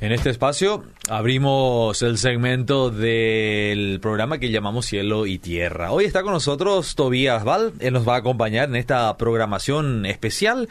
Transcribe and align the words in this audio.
En 0.00 0.12
este 0.12 0.30
espacio 0.30 0.82
abrimos 1.10 2.00
el 2.00 2.16
segmento 2.16 2.90
del 2.90 4.00
programa 4.00 4.38
que 4.38 4.50
llamamos 4.50 4.86
Cielo 4.86 5.26
y 5.26 5.38
Tierra. 5.38 5.92
Hoy 5.92 6.06
está 6.06 6.22
con 6.22 6.32
nosotros 6.32 6.94
Tobías 6.94 7.44
Val, 7.44 7.74
él 7.80 7.92
nos 7.92 8.08
va 8.08 8.14
a 8.14 8.18
acompañar 8.18 8.70
en 8.70 8.76
esta 8.76 9.14
programación 9.18 10.06
especial. 10.06 10.70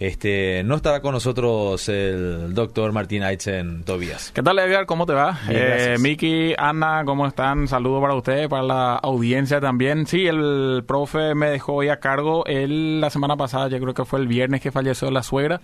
Este, 0.00 0.62
no 0.64 0.76
estará 0.76 1.02
con 1.02 1.12
nosotros 1.12 1.86
el 1.90 2.54
doctor 2.54 2.90
Martín 2.90 3.22
Aitzen 3.22 3.84
Tobías. 3.84 4.32
¿Qué 4.32 4.42
tal, 4.42 4.58
Edgar? 4.58 4.86
¿Cómo 4.86 5.04
te 5.04 5.12
va? 5.12 5.38
Eh, 5.50 5.96
Miki, 6.00 6.54
Ana, 6.56 7.02
¿cómo 7.04 7.26
están? 7.26 7.68
Saludos 7.68 8.00
para 8.00 8.14
ustedes, 8.14 8.48
para 8.48 8.62
la 8.62 8.94
audiencia 8.94 9.60
también. 9.60 10.06
Sí, 10.06 10.26
el 10.26 10.84
profe 10.86 11.34
me 11.34 11.50
dejó 11.50 11.74
hoy 11.74 11.90
a 11.90 12.00
cargo. 12.00 12.46
Él 12.46 13.02
la 13.02 13.10
semana 13.10 13.36
pasada, 13.36 13.68
yo 13.68 13.78
creo 13.78 13.92
que 13.92 14.06
fue 14.06 14.20
el 14.20 14.26
viernes 14.26 14.62
que 14.62 14.72
falleció 14.72 15.10
la 15.10 15.22
suegra. 15.22 15.60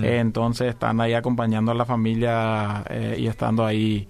entonces 0.00 0.68
están 0.68 0.98
ahí 1.02 1.12
acompañando 1.12 1.70
a 1.70 1.74
la 1.74 1.84
familia 1.84 2.84
eh, 2.88 3.16
y 3.18 3.26
estando 3.26 3.66
ahí 3.66 4.08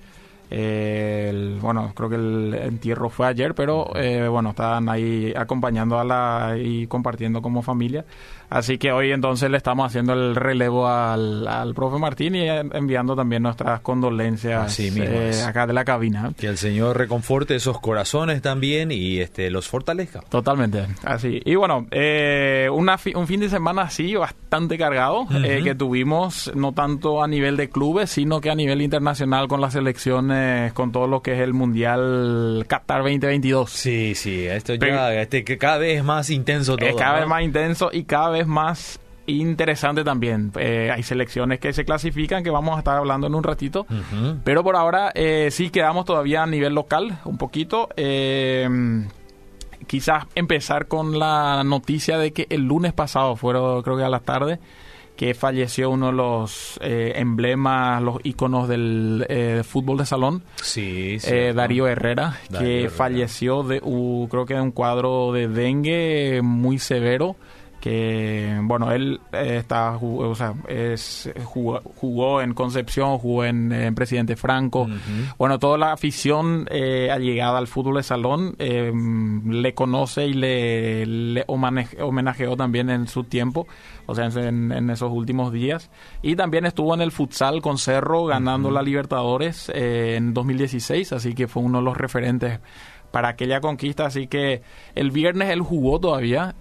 bueno, 1.60 1.92
creo 1.94 2.08
que 2.08 2.16
el 2.16 2.54
entierro 2.54 3.08
fue 3.08 3.26
ayer, 3.26 3.54
pero 3.54 3.90
eh, 3.96 4.28
bueno, 4.28 4.50
estaban 4.50 4.88
ahí 4.88 5.32
acompañando 5.36 5.98
a 5.98 6.04
la 6.04 6.56
y 6.56 6.86
compartiendo 6.86 7.42
como 7.42 7.62
familia. 7.62 8.04
Así 8.50 8.78
que 8.78 8.92
hoy 8.92 9.12
entonces 9.12 9.50
le 9.50 9.56
estamos 9.56 9.86
haciendo 9.86 10.12
el 10.12 10.34
relevo 10.36 10.88
al, 10.88 11.46
al 11.46 11.74
profe 11.74 11.98
Martín 11.98 12.34
y 12.34 12.48
enviando 12.48 13.16
también 13.16 13.42
nuestras 13.42 13.80
condolencias 13.80 14.78
eh, 14.78 15.32
acá 15.46 15.66
de 15.66 15.72
la 15.72 15.84
cabina. 15.84 16.32
Que 16.36 16.46
el 16.46 16.58
Señor 16.58 16.96
reconforte 16.96 17.54
esos 17.56 17.80
corazones 17.80 18.42
también 18.42 18.90
y 18.92 19.18
este 19.18 19.50
los 19.50 19.68
fortalezca. 19.68 20.20
Totalmente, 20.28 20.86
así. 21.04 21.40
Y 21.44 21.54
bueno, 21.54 21.86
eh, 21.90 22.68
una 22.72 22.98
un 23.14 23.26
fin 23.26 23.40
de 23.40 23.48
semana 23.48 23.82
así 23.82 24.14
bastante 24.14 24.78
cargado 24.78 25.26
que 25.28 25.74
tuvimos, 25.74 26.50
no 26.54 26.72
tanto 26.72 27.22
a 27.22 27.28
nivel 27.28 27.56
de 27.56 27.68
clubes, 27.68 28.10
sino 28.10 28.40
que 28.40 28.50
a 28.50 28.54
nivel 28.54 28.82
internacional 28.82 29.48
con 29.48 29.60
las 29.60 29.74
elecciones 29.74 30.72
con 30.72 30.92
todo 30.92 31.06
lo 31.06 31.22
que 31.22 31.34
es 31.34 31.40
el 31.40 31.54
Mundial 31.54 32.64
Qatar 32.68 33.02
2022. 33.02 33.70
Sí, 33.70 34.14
sí, 34.14 34.46
esto 34.46 34.74
ya 34.74 35.12
este, 35.14 35.44
que 35.44 35.58
cada 35.58 35.78
vez 35.78 35.98
es 35.98 36.04
más 36.04 36.30
intenso 36.30 36.76
todo. 36.76 36.88
Es 36.88 36.96
cada 36.96 37.20
vez 37.20 37.28
más 37.28 37.42
intenso 37.42 37.90
y 37.92 38.04
cada 38.04 38.30
vez 38.30 38.33
más 38.46 39.00
interesante 39.26 40.04
también. 40.04 40.52
Eh, 40.56 40.90
hay 40.92 41.02
selecciones 41.02 41.60
que 41.60 41.72
se 41.72 41.84
clasifican 41.84 42.44
que 42.44 42.50
vamos 42.50 42.76
a 42.76 42.78
estar 42.80 42.96
hablando 42.96 43.26
en 43.26 43.34
un 43.34 43.42
ratito, 43.42 43.86
pero 44.44 44.62
por 44.62 44.76
ahora 44.76 45.12
eh, 45.14 45.48
sí 45.50 45.70
quedamos 45.70 46.04
todavía 46.04 46.42
a 46.42 46.46
nivel 46.46 46.74
local 46.74 47.18
un 47.24 47.38
poquito. 47.38 47.88
Eh, 47.96 48.68
quizás 49.86 50.24
empezar 50.34 50.88
con 50.88 51.18
la 51.18 51.62
noticia 51.64 52.18
de 52.18 52.32
que 52.32 52.46
el 52.50 52.62
lunes 52.62 52.92
pasado, 52.92 53.36
fueron 53.36 53.82
creo 53.82 53.96
que 53.96 54.04
a 54.04 54.08
la 54.08 54.20
tarde, 54.20 54.58
que 55.16 55.34
falleció 55.34 55.90
uno 55.90 56.06
de 56.06 56.12
los 56.12 56.78
eh, 56.82 57.12
emblemas, 57.16 58.02
los 58.02 58.18
iconos 58.24 58.68
del 58.68 59.24
eh, 59.28 59.62
fútbol 59.64 59.98
de 59.98 60.06
salón, 60.06 60.42
sí, 60.56 61.18
eh, 61.24 61.52
Darío 61.54 61.86
Herrera, 61.86 62.38
que 62.58 62.90
falleció 62.90 63.62
de, 63.62 63.80
creo 63.80 64.44
que 64.44 64.54
de 64.54 64.60
un 64.60 64.72
cuadro 64.72 65.32
de 65.32 65.46
dengue 65.48 66.40
muy 66.42 66.78
severo 66.78 67.36
que 67.84 68.58
bueno 68.62 68.92
él 68.92 69.20
eh, 69.30 69.58
está 69.58 69.98
o 70.00 70.34
sea 70.34 70.54
es 70.68 71.30
jugó, 71.44 72.40
en 72.40 72.54
Concepción 72.54 73.18
jugó 73.18 73.44
en, 73.44 73.94
Presidente 73.94 74.36
Franco. 74.36 74.88
Bueno 75.36 75.58
toda 75.58 75.76
la 75.76 75.92
afición 75.92 76.66
eh, 76.70 77.10
allegada 77.10 77.58
al 77.58 77.66
fútbol 77.66 77.96
de 77.96 78.02
salón 78.02 78.56
eh, 78.58 78.90
le 78.90 79.74
conoce 79.74 80.28
y 80.28 80.32
le, 80.32 81.44
homenajeó 81.46 82.56
también 82.56 82.88
en 82.88 83.06
su 83.06 83.24
tiempo 83.24 83.66
o 84.06 84.14
sea 84.14 84.28
en, 84.28 84.88
esos 84.88 85.12
últimos 85.12 85.52
días. 85.52 85.90
Y 86.22 86.36
también 86.36 86.64
estuvo 86.64 86.94
en 86.94 87.02
el 87.02 87.12
futsal 87.12 87.60
con 87.60 87.76
Cerro 87.76 88.24
ganando 88.24 88.70
la 88.70 88.80
Libertadores 88.80 89.70
en 89.74 90.32
2016 90.32 91.12
así 91.12 91.34
que 91.34 91.48
fue 91.48 91.62
uno 91.62 91.80
de 91.80 91.84
los 91.84 91.98
referentes 91.98 92.60
para 93.14 93.28
aquella 93.28 93.60
conquista. 93.60 94.06
Así 94.06 94.26
que 94.26 94.62
el 94.96 95.12
viernes 95.12 95.50
él 95.50 95.60
jugó 95.60 96.00
todavía 96.00 96.56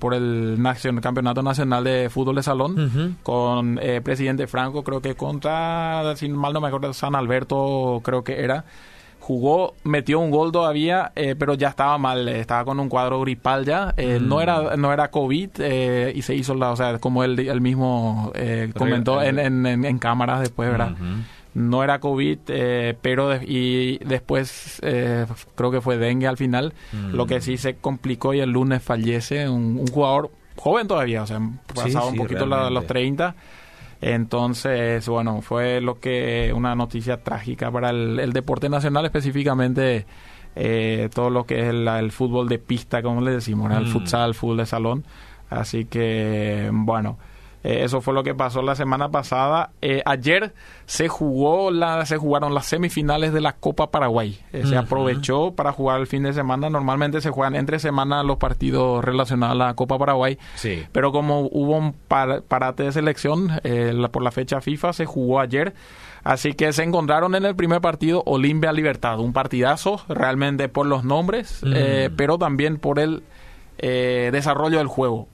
por 0.00 0.12
el 0.12 0.58
Campeonato 1.00 1.40
Nacional 1.40 1.84
de 1.84 2.10
Fútbol 2.10 2.34
de 2.34 2.42
Salón 2.42 3.16
con 3.22 3.78
eh, 3.80 4.00
Presidente 4.02 4.48
Franco, 4.48 4.82
creo 4.82 5.00
que 5.00 5.14
contra, 5.14 6.16
si 6.16 6.28
mal 6.30 6.52
no 6.52 6.60
me 6.60 6.66
acuerdo, 6.66 6.92
San 6.92 7.14
Alberto 7.14 8.00
creo 8.02 8.24
que 8.24 8.42
era. 8.42 8.64
Jugó, 9.20 9.74
metió 9.84 10.18
un 10.18 10.30
gol 10.32 10.50
todavía, 10.50 11.12
eh, 11.14 11.36
pero 11.38 11.54
ya 11.54 11.68
estaba 11.68 11.96
mal, 11.96 12.28
estaba 12.28 12.64
con 12.64 12.80
un 12.80 12.88
cuadro 12.88 13.20
gripal 13.20 13.64
ya. 13.64 13.94
Eh, 13.96 14.18
no 14.20 14.40
era 14.40 14.76
no 14.76 14.92
era 14.92 15.12
COVID 15.12 15.60
y 16.12 16.22
se 16.22 16.34
hizo, 16.34 16.56
la, 16.56 16.72
o 16.72 16.76
sea, 16.76 16.98
como 16.98 17.22
él, 17.22 17.60
mismo 17.60 18.32
comentó 18.76 19.22
en, 19.22 19.38
en, 19.64 19.98
cámaras 20.00 20.40
después, 20.40 20.68
¿verdad? 20.72 20.96
No 21.54 21.82
era 21.82 21.98
COVID, 21.98 22.38
eh, 22.48 22.96
pero 23.00 23.36
y 23.36 23.98
después 23.98 24.80
eh, 24.82 25.26
creo 25.54 25.70
que 25.70 25.80
fue 25.80 25.98
dengue 25.98 26.26
al 26.26 26.36
final, 26.36 26.74
lo 27.12 27.26
que 27.26 27.40
sí 27.40 27.56
se 27.56 27.76
complicó 27.76 28.34
y 28.34 28.40
el 28.40 28.50
lunes 28.50 28.82
fallece 28.82 29.48
un, 29.48 29.86
jugador 29.86 30.30
joven 30.56 30.86
todavía, 30.86 31.22
o 31.22 31.26
sea, 31.26 31.40
pasado 31.74 32.08
un 32.08 32.16
poquito 32.16 32.46
los 32.46 32.86
30. 32.86 33.34
Entonces, 34.00 35.08
bueno, 35.08 35.42
fue 35.42 35.80
lo 35.80 35.98
que 35.98 36.52
una 36.54 36.74
noticia 36.76 37.22
trágica 37.22 37.70
para 37.70 37.90
el, 37.90 38.32
deporte 38.32 38.68
nacional, 38.68 39.04
específicamente 39.06 40.06
eh, 40.54 41.08
todo 41.12 41.30
lo 41.30 41.44
que 41.44 41.60
es 41.60 41.66
el, 41.68 42.12
fútbol 42.12 42.48
de 42.48 42.58
pista, 42.58 43.02
como 43.02 43.20
le 43.20 43.32
decimos, 43.32 43.72
el 43.72 43.86
mm. 43.86 43.88
futsal, 43.88 44.28
el 44.28 44.34
fútbol 44.34 44.58
de 44.58 44.66
salón. 44.66 45.04
Así 45.50 45.86
que, 45.86 46.70
bueno, 46.72 47.18
eh, 47.64 47.84
eso 47.84 48.00
fue 48.00 48.14
lo 48.14 48.22
que 48.22 48.34
pasó 48.34 48.62
la 48.62 48.74
semana 48.74 49.10
pasada. 49.10 49.70
Eh, 49.82 50.02
ayer 50.04 50.52
se 50.86 51.08
jugó 51.08 51.70
la, 51.70 52.04
se 52.06 52.16
jugaron 52.16 52.54
las 52.54 52.66
semifinales 52.66 53.32
de 53.32 53.40
la 53.40 53.54
Copa 53.54 53.90
Paraguay. 53.90 54.38
Eh, 54.52 54.64
se 54.64 54.76
aprovechó 54.76 55.52
para 55.52 55.72
jugar 55.72 56.00
el 56.00 56.06
fin 56.06 56.22
de 56.22 56.32
semana. 56.32 56.70
Normalmente 56.70 57.20
se 57.20 57.30
juegan 57.30 57.56
entre 57.56 57.78
semana 57.78 58.22
los 58.22 58.38
partidos 58.38 59.04
relacionados 59.04 59.52
a 59.52 59.66
la 59.66 59.74
Copa 59.74 59.98
Paraguay. 59.98 60.38
Sí. 60.54 60.84
Pero 60.92 61.12
como 61.12 61.40
hubo 61.40 61.76
un 61.76 61.92
parate 61.92 62.84
de 62.84 62.92
selección 62.92 63.50
por 64.12 64.22
la 64.22 64.30
fecha 64.30 64.60
FIFA, 64.60 64.92
se 64.92 65.04
jugó 65.04 65.40
ayer. 65.40 65.74
Así 66.24 66.52
que 66.52 66.72
se 66.72 66.82
encontraron 66.82 67.34
en 67.34 67.44
el 67.44 67.56
primer 67.56 67.80
partido 67.80 68.22
Olimpia 68.26 68.72
Libertad, 68.72 69.18
un 69.20 69.32
partidazo 69.32 70.02
realmente 70.08 70.68
por 70.68 70.86
los 70.86 71.04
nombres, 71.04 71.62
mm. 71.62 72.14
pero 72.16 72.38
también 72.38 72.76
por 72.78 72.98
el 72.98 73.22
eh, 73.78 74.30
desarrollo 74.32 74.78
del 74.78 74.88
juego. 74.88 75.28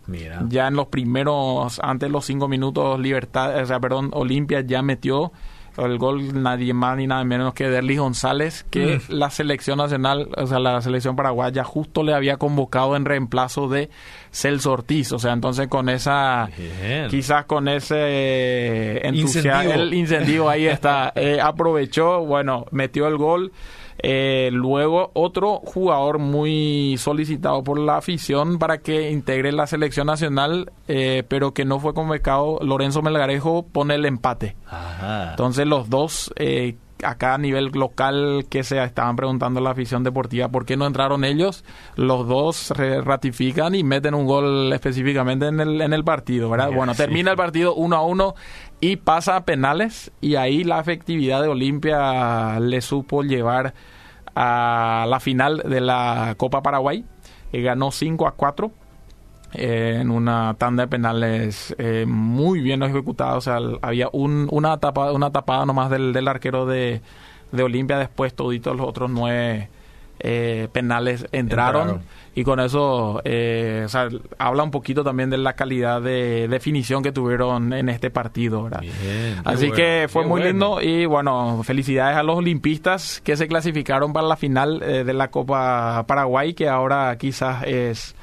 Ya 0.48 0.68
en 0.68 0.74
los 0.74 0.88
primeros, 0.88 1.80
antes 1.82 2.08
de 2.08 2.12
los 2.12 2.24
cinco 2.24 2.48
minutos, 2.48 3.00
Libertad, 3.00 3.62
o 3.62 3.66
sea, 3.66 3.80
perdón, 3.80 4.10
Olimpia 4.12 4.60
ya 4.60 4.82
metió 4.82 5.32
el 5.78 5.98
gol 5.98 6.42
nadie 6.42 6.72
más 6.72 6.96
ni 6.96 7.06
nada 7.06 7.24
menos 7.24 7.54
que 7.54 7.68
Derlis 7.68 7.98
González, 7.98 8.64
que 8.70 8.98
mm. 8.98 9.12
la 9.12 9.30
selección 9.30 9.78
nacional, 9.78 10.28
o 10.36 10.46
sea, 10.46 10.58
la 10.60 10.80
selección 10.80 11.16
paraguaya 11.16 11.64
justo 11.64 12.02
le 12.02 12.14
había 12.14 12.36
convocado 12.36 12.96
en 12.96 13.04
reemplazo 13.04 13.68
de 13.68 13.90
Celso 14.30 14.72
Ortiz. 14.72 15.12
O 15.12 15.18
sea, 15.18 15.32
entonces 15.32 15.68
con 15.68 15.88
esa, 15.88 16.48
quizás 17.10 17.46
con 17.46 17.68
ese 17.68 19.06
entusiasmo, 19.06 19.72
el 19.72 19.94
incentivo 19.94 20.48
ahí 20.48 20.66
está, 20.66 21.12
eh, 21.16 21.40
aprovechó, 21.40 22.24
bueno, 22.24 22.66
metió 22.70 23.08
el 23.08 23.16
gol. 23.16 23.52
Eh, 24.06 24.50
luego, 24.52 25.10
otro 25.14 25.62
jugador 25.64 26.18
muy 26.18 26.96
solicitado 26.98 27.64
por 27.64 27.78
la 27.78 27.96
afición 27.96 28.58
para 28.58 28.76
que 28.76 29.10
integre 29.10 29.50
la 29.50 29.66
selección 29.66 30.08
nacional, 30.08 30.70
eh, 30.88 31.22
pero 31.26 31.54
que 31.54 31.64
no 31.64 31.80
fue 31.80 31.94
convocado, 31.94 32.58
Lorenzo 32.60 33.00
Melgarejo, 33.00 33.64
pone 33.64 33.94
el 33.94 34.04
empate. 34.04 34.56
Entonces, 35.30 35.66
los 35.66 35.88
dos 35.88 36.30
eh, 36.36 36.76
acá 37.02 37.32
a 37.32 37.38
nivel 37.38 37.70
local 37.72 38.44
que 38.50 38.62
se 38.62 38.82
estaban 38.84 39.16
preguntando 39.16 39.62
la 39.62 39.70
afición 39.70 40.04
deportiva 40.04 40.48
por 40.48 40.66
qué 40.66 40.76
no 40.76 40.86
entraron 40.86 41.24
ellos, 41.24 41.64
los 41.96 42.28
dos 42.28 42.74
ratifican 42.76 43.74
y 43.74 43.84
meten 43.84 44.14
un 44.14 44.26
gol 44.26 44.70
específicamente 44.74 45.46
en 45.46 45.60
el, 45.60 45.80
en 45.80 45.94
el 45.94 46.04
partido, 46.04 46.50
¿verdad? 46.50 46.70
bueno, 46.72 46.94
termina 46.94 47.30
el 47.30 47.36
partido 47.36 47.74
uno 47.74 47.96
a 47.96 48.02
uno 48.02 48.34
y 48.80 48.96
pasa 48.96 49.36
a 49.36 49.44
penales 49.44 50.12
y 50.20 50.36
ahí 50.36 50.62
la 50.62 50.78
efectividad 50.78 51.42
de 51.42 51.48
Olimpia 51.48 52.60
le 52.60 52.80
supo 52.80 53.22
llevar 53.22 53.74
a 54.34 55.06
la 55.08 55.20
final 55.20 55.62
de 55.64 55.80
la 55.80 56.34
Copa 56.36 56.62
Paraguay, 56.62 57.04
y 57.52 57.62
ganó 57.62 57.90
5 57.90 58.26
a 58.26 58.32
4 58.32 58.70
en 59.54 60.10
una 60.10 60.54
tanda 60.58 60.84
de 60.84 60.88
penales 60.88 61.74
eh, 61.78 62.04
muy 62.06 62.60
bien 62.60 62.82
ejecutada. 62.82 63.36
O 63.36 63.40
sea, 63.40 63.58
había 63.82 64.08
un, 64.12 64.48
una, 64.50 64.78
tapa, 64.78 65.12
una 65.12 65.30
tapada 65.30 65.64
nomás 65.64 65.90
del, 65.90 66.12
del 66.12 66.28
arquero 66.28 66.66
de, 66.66 67.00
de 67.52 67.62
Olimpia. 67.62 67.98
Después, 67.98 68.34
toditos 68.34 68.76
los 68.76 68.86
otros 68.86 69.10
nueve 69.10 69.68
eh, 70.20 70.68
penales 70.72 71.26
entraron, 71.32 72.02
y 72.34 72.44
con 72.44 72.60
eso 72.60 73.20
eh, 73.24 73.82
o 73.84 73.88
sea, 73.88 74.08
habla 74.38 74.62
un 74.62 74.70
poquito 74.70 75.04
también 75.04 75.30
de 75.30 75.38
la 75.38 75.54
calidad 75.54 76.02
de 76.02 76.48
definición 76.48 77.02
que 77.02 77.12
tuvieron 77.12 77.72
en 77.72 77.88
este 77.88 78.10
partido. 78.10 78.68
Así 79.44 79.70
que 79.70 80.06
fue 80.08 80.26
muy 80.26 80.42
lindo 80.42 80.80
y 80.80 81.06
bueno, 81.06 81.62
felicidades 81.62 82.16
a 82.16 82.22
los 82.22 82.38
olimpistas 82.38 83.20
que 83.22 83.36
se 83.36 83.46
clasificaron 83.48 84.12
para 84.12 84.26
la 84.26 84.36
final 84.36 84.80
de 84.80 85.12
la 85.12 85.30
Copa 85.30 86.04
Paraguay, 86.06 86.54
que 86.54 86.68
ahora 86.68 87.16
quizás 87.18 87.64
es 87.66 88.14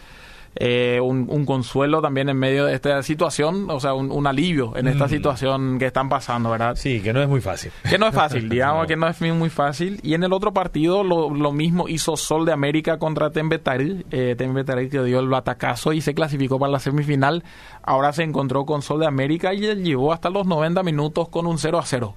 eh, 0.55 0.99
un, 1.01 1.45
consuelo 1.45 2.01
también 2.01 2.29
en 2.29 2.37
medio 2.37 2.65
de 2.65 2.73
esta 2.73 3.01
situación, 3.03 3.69
o 3.69 3.79
sea, 3.79 3.93
un, 3.93 4.27
alivio 4.27 4.75
en 4.75 4.87
esta 4.87 5.05
mm. 5.05 5.09
situación 5.09 5.79
que 5.79 5.85
están 5.85 6.09
pasando, 6.09 6.51
¿verdad? 6.51 6.75
Sí, 6.75 7.01
que 7.01 7.13
no 7.13 7.21
es 7.21 7.29
muy 7.29 7.41
fácil. 7.41 7.71
Que 7.89 7.97
no 7.97 8.07
es 8.07 8.13
fácil, 8.13 8.49
digamos 8.49 8.85
que 8.87 8.95
no 8.95 9.07
es 9.07 9.21
muy 9.21 9.49
fácil. 9.49 9.99
Y 10.03 10.13
en 10.13 10.23
el 10.23 10.33
otro 10.33 10.53
partido 10.53 11.03
lo, 11.03 11.51
mismo 11.51 11.87
hizo 11.87 12.17
Sol 12.17 12.45
de 12.45 12.53
América 12.53 12.97
contra 12.97 13.31
Tembetari, 13.31 14.05
eh, 14.11 14.35
Tembetari 14.37 14.89
que 14.89 15.03
dio 15.03 15.19
el 15.19 15.27
batacazo 15.27 15.93
y 15.93 16.01
se 16.01 16.13
clasificó 16.13 16.59
para 16.59 16.71
la 16.71 16.79
semifinal. 16.79 17.43
Ahora 17.83 18.13
se 18.13 18.23
encontró 18.23 18.65
con 18.65 18.81
Sol 18.81 18.99
de 18.99 19.07
América 19.07 19.53
y 19.53 19.59
llegó 19.59 20.13
hasta 20.13 20.29
los 20.29 20.47
90 20.47 20.83
minutos 20.83 21.29
con 21.29 21.47
un 21.47 21.57
0 21.57 21.79
a 21.79 21.85
0. 21.85 22.15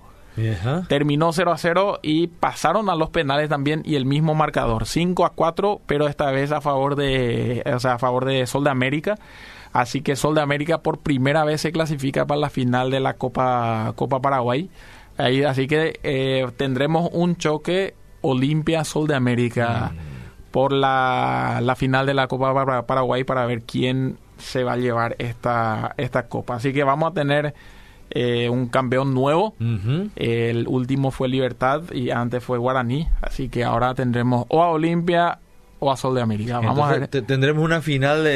Terminó 0.89 1.33
0 1.33 1.53
a 1.53 1.59
0 1.59 2.01
y 2.03 2.27
pasaron 2.27 2.91
a 2.91 2.97
los 2.97 3.11
penales 3.11 3.49
también 3.49 3.83
y 3.85 3.95
el 3.95 4.05
mismo 4.05 4.35
marcador, 4.35 4.87
5 4.87 5.25
a 5.25 5.31
4, 5.31 5.81
pero 5.87 6.09
esta 6.09 6.31
vez 6.31 6.51
a 6.51 6.61
favor 6.61 6.97
de, 6.97 7.63
o 7.73 7.79
sea, 7.79 7.95
a 7.95 7.99
favor 7.99 8.25
de 8.25 8.47
Sol 8.47 8.65
de 8.65 8.71
América. 8.71 9.17
Así 9.73 10.03
que 10.03 10.17
Sol 10.17 10.35
de 10.35 10.41
América 10.41 10.79
por 10.79 10.99
primera 10.99 11.45
vez 11.45 11.61
se 11.61 11.73
clasifica 11.73 12.27
para 12.27 12.41
la 12.41 12.51
final 12.51 12.91
de 12.91 13.01
la 13.01 13.15
Copa, 13.15 13.93
Copa 13.97 14.21
Paraguay. 14.21 14.71
Ahí, 15.17 15.43
así 15.45 15.67
que 15.67 16.01
eh, 16.03 16.47
tendremos 16.57 17.11
un 17.13 17.37
choque 17.37 17.95
Olimpia 18.21 18.85
Sol 18.85 19.07
de 19.07 19.15
América 19.15 19.93
mm. 19.93 20.51
por 20.51 20.73
la, 20.73 21.61
la, 21.63 21.77
final 21.77 22.07
de 22.07 22.15
la 22.15 22.27
Copa 22.27 22.85
Paraguay 22.87 23.25
para 23.25 23.47
ver 23.47 23.63
quién 23.63 24.19
se 24.39 24.65
va 24.65 24.73
a 24.73 24.77
llevar 24.77 25.17
esta, 25.19 25.95
esta 25.97 26.27
copa. 26.29 26.57
Así 26.57 26.73
que 26.73 26.85
vamos 26.85 27.11
a 27.11 27.15
tener 27.15 27.55
eh, 28.14 28.49
un 28.49 28.69
campeón 28.69 29.12
nuevo. 29.12 29.55
El 30.16 30.66
último 30.69 31.11
fue 31.11 31.28
Libertad 31.28 31.82
y 31.93 32.11
antes 32.11 32.43
fue 32.43 32.58
Guaraní. 32.58 33.08
Así 33.20 33.49
que 33.49 33.64
ahora 33.64 33.94
tendremos 33.94 34.46
o 34.49 34.62
a 34.62 34.69
Olimpia 34.69 35.40
o 35.79 35.91
a 35.91 35.97
Sol 35.97 36.15
de 36.15 36.23
América. 36.23 36.61
Vamos 36.61 36.88
a 36.88 36.99
ver. 36.99 37.09
Tendremos 37.09 37.65
una 37.65 37.81
final 37.81 38.26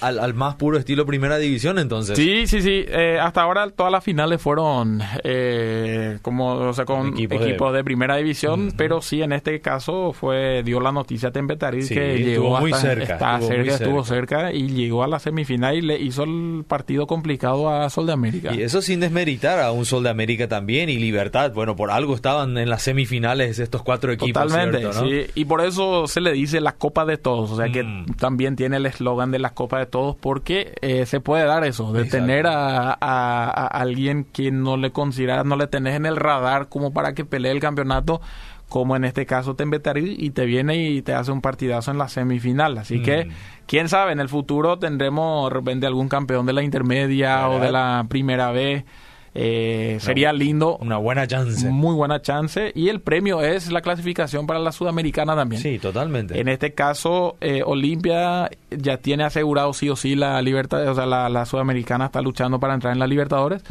al, 0.00 0.34
más 0.34 0.56
puro 0.56 0.78
estilo 0.78 1.06
Primera 1.06 1.38
División, 1.38 1.78
entonces. 1.78 2.16
Sí, 2.16 2.46
sí, 2.46 2.62
sí. 2.62 2.84
Eh, 2.88 3.18
hasta 3.20 3.42
ahora 3.42 3.70
todas 3.70 3.92
las 3.92 4.04
finales 4.04 4.40
fueron 4.40 5.00
eh, 5.24 6.18
como, 6.22 6.54
o 6.54 6.72
sea, 6.72 6.84
con 6.84 7.14
equipos, 7.14 7.72
de... 7.72 7.84
Primera 7.84 8.16
División, 8.16 8.72
pero 8.76 9.00
sí, 9.00 9.22
en 9.22 9.32
este 9.32 9.60
caso 9.60 10.12
fue 10.12 10.62
dio 10.62 10.80
la 10.80 10.92
noticia 10.92 11.30
a 11.30 11.32
Tempetarí 11.32 11.86
que 11.86 12.18
llegó 12.18 12.60
muy 12.60 12.72
cerca. 12.72 13.14
Está 13.14 13.40
cerca, 13.40 13.74
estuvo 13.74 14.04
cerca 14.04 14.52
y 14.52 14.68
llegó 14.68 15.02
a 15.02 15.08
la 15.08 15.18
semifinal 15.18 15.76
y 15.76 15.82
le 15.82 15.98
hizo 15.98 16.24
el 16.24 16.64
partido 16.66 17.06
complicado 17.06 17.70
a 17.70 17.88
Sol 17.90 18.06
de 18.06 18.12
América. 18.12 18.54
Y 18.54 18.62
eso 18.62 18.82
sin 18.82 19.00
desmeritar 19.00 19.60
a 19.60 19.72
un 19.72 19.84
Sol 19.86 20.02
de 20.02 20.10
América 20.10 20.48
también 20.48 20.88
y 20.88 20.96
Libertad. 20.96 21.52
Bueno, 21.52 21.76
por 21.76 21.90
algo 21.90 22.14
estaban 22.14 22.56
en 22.58 22.68
las 22.68 22.82
semifinales 22.82 23.58
estos 23.58 23.82
cuatro 23.82 24.12
equipos. 24.12 24.42
Totalmente, 24.42 24.92
sí. 24.92 25.30
Y 25.34 25.44
por 25.46 25.62
eso 25.62 26.06
se 26.06 26.20
le 26.20 26.32
dice 26.32 26.60
la 26.60 26.72
Copa 26.80 27.04
de 27.04 27.18
Todos, 27.18 27.50
o 27.50 27.56
sea 27.56 27.70
que 27.70 27.84
mm. 27.84 28.14
también 28.18 28.56
tiene 28.56 28.78
el 28.78 28.86
eslogan 28.86 29.30
de 29.30 29.38
la 29.38 29.50
Copa 29.50 29.78
de 29.78 29.84
Todos 29.84 30.16
porque 30.16 30.72
eh, 30.80 31.04
se 31.04 31.20
puede 31.20 31.44
dar 31.44 31.62
eso, 31.62 31.92
de 31.92 32.06
tener 32.06 32.46
a, 32.48 33.66
alguien 33.66 34.24
que 34.24 34.50
no 34.50 34.78
le 34.78 34.90
consideras, 34.90 35.44
no 35.44 35.56
le 35.56 35.66
tenés 35.66 35.94
en 35.94 36.06
el 36.06 36.16
radar 36.16 36.70
como 36.70 36.94
para 36.94 37.12
que 37.12 37.26
pelee 37.26 37.52
el 37.52 37.60
campeonato, 37.60 38.22
como 38.70 38.96
en 38.96 39.04
este 39.04 39.26
caso 39.26 39.54
te 39.54 39.64
y 39.94 40.30
te 40.30 40.46
viene 40.46 40.78
y 40.78 41.02
te 41.02 41.12
hace 41.12 41.30
un 41.30 41.42
partidazo 41.42 41.90
en 41.90 41.98
la 41.98 42.08
semifinal. 42.08 42.78
Así 42.78 43.02
que, 43.02 43.26
mm. 43.26 43.30
quién 43.66 43.90
sabe, 43.90 44.12
en 44.12 44.20
el 44.20 44.30
futuro 44.30 44.78
tendremos 44.78 45.50
de 45.50 45.54
repente 45.54 45.86
algún 45.86 46.08
campeón 46.08 46.46
de 46.46 46.54
la 46.54 46.62
intermedia 46.62 47.46
o 47.50 47.60
de 47.60 47.70
la 47.70 48.06
primera 48.08 48.52
vez 48.52 48.86
eh, 49.34 49.98
sería 50.00 50.32
lindo. 50.32 50.76
Una 50.78 50.96
buena 50.96 51.26
chance. 51.26 51.68
Muy 51.68 51.94
buena 51.94 52.20
chance. 52.20 52.72
Y 52.74 52.88
el 52.88 53.00
premio 53.00 53.42
es 53.42 53.70
la 53.70 53.80
clasificación 53.80 54.46
para 54.46 54.58
la 54.58 54.72
Sudamericana 54.72 55.36
también. 55.36 55.62
Sí, 55.62 55.78
totalmente. 55.78 56.40
En 56.40 56.48
este 56.48 56.72
caso, 56.72 57.36
eh, 57.40 57.62
Olimpia 57.64 58.50
ya 58.70 58.96
tiene 58.96 59.24
asegurado 59.24 59.72
sí 59.72 59.88
o 59.88 59.96
sí 59.96 60.16
la 60.16 60.40
libertad, 60.42 60.88
o 60.88 60.94
sea, 60.94 61.06
la, 61.06 61.46
Sudamericana 61.46 62.06
está 62.06 62.20
luchando 62.20 62.60
para 62.60 62.74
entrar 62.74 62.92
en 62.92 62.98
la 62.98 63.06
Libertadores. 63.06 63.62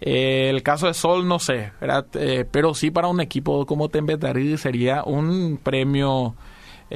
Eh, 0.00 0.50
el 0.50 0.62
caso 0.62 0.86
de 0.86 0.94
Sol, 0.94 1.26
no 1.26 1.38
sé, 1.38 1.72
pero 2.50 2.74
sí 2.74 2.90
para 2.90 3.08
un 3.08 3.20
equipo 3.20 3.66
como 3.66 3.88
Tembetari 3.88 4.58
sería 4.58 5.02
un 5.04 5.58
premio 5.62 6.34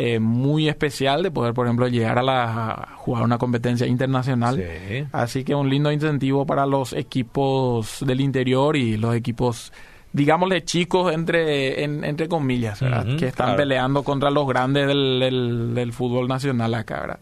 eh, 0.00 0.20
muy 0.20 0.68
especial 0.68 1.24
de 1.24 1.32
poder, 1.32 1.54
por 1.54 1.66
ejemplo, 1.66 1.88
llegar 1.88 2.20
a, 2.20 2.22
la, 2.22 2.88
jugar 2.98 3.24
una 3.24 3.36
competencia 3.36 3.84
internacional. 3.84 4.64
Así 5.10 5.42
que 5.42 5.56
un 5.56 5.68
lindo 5.68 5.90
incentivo 5.90 6.46
para 6.46 6.66
los 6.66 6.92
equipos 6.92 8.04
del 8.06 8.20
interior 8.20 8.76
y 8.76 8.96
los 8.96 9.16
equipos 9.16 9.72
digámosle 10.12 10.64
chicos 10.64 11.12
entre 11.12 11.82
entre 11.82 12.28
comillas, 12.28 12.78
que 13.18 13.26
están 13.26 13.56
peleando 13.56 14.04
contra 14.04 14.30
los 14.30 14.46
grandes 14.46 14.86
del, 14.86 15.74
del, 15.74 15.92
fútbol 15.92 16.28
nacional 16.28 16.74
acá. 16.74 17.18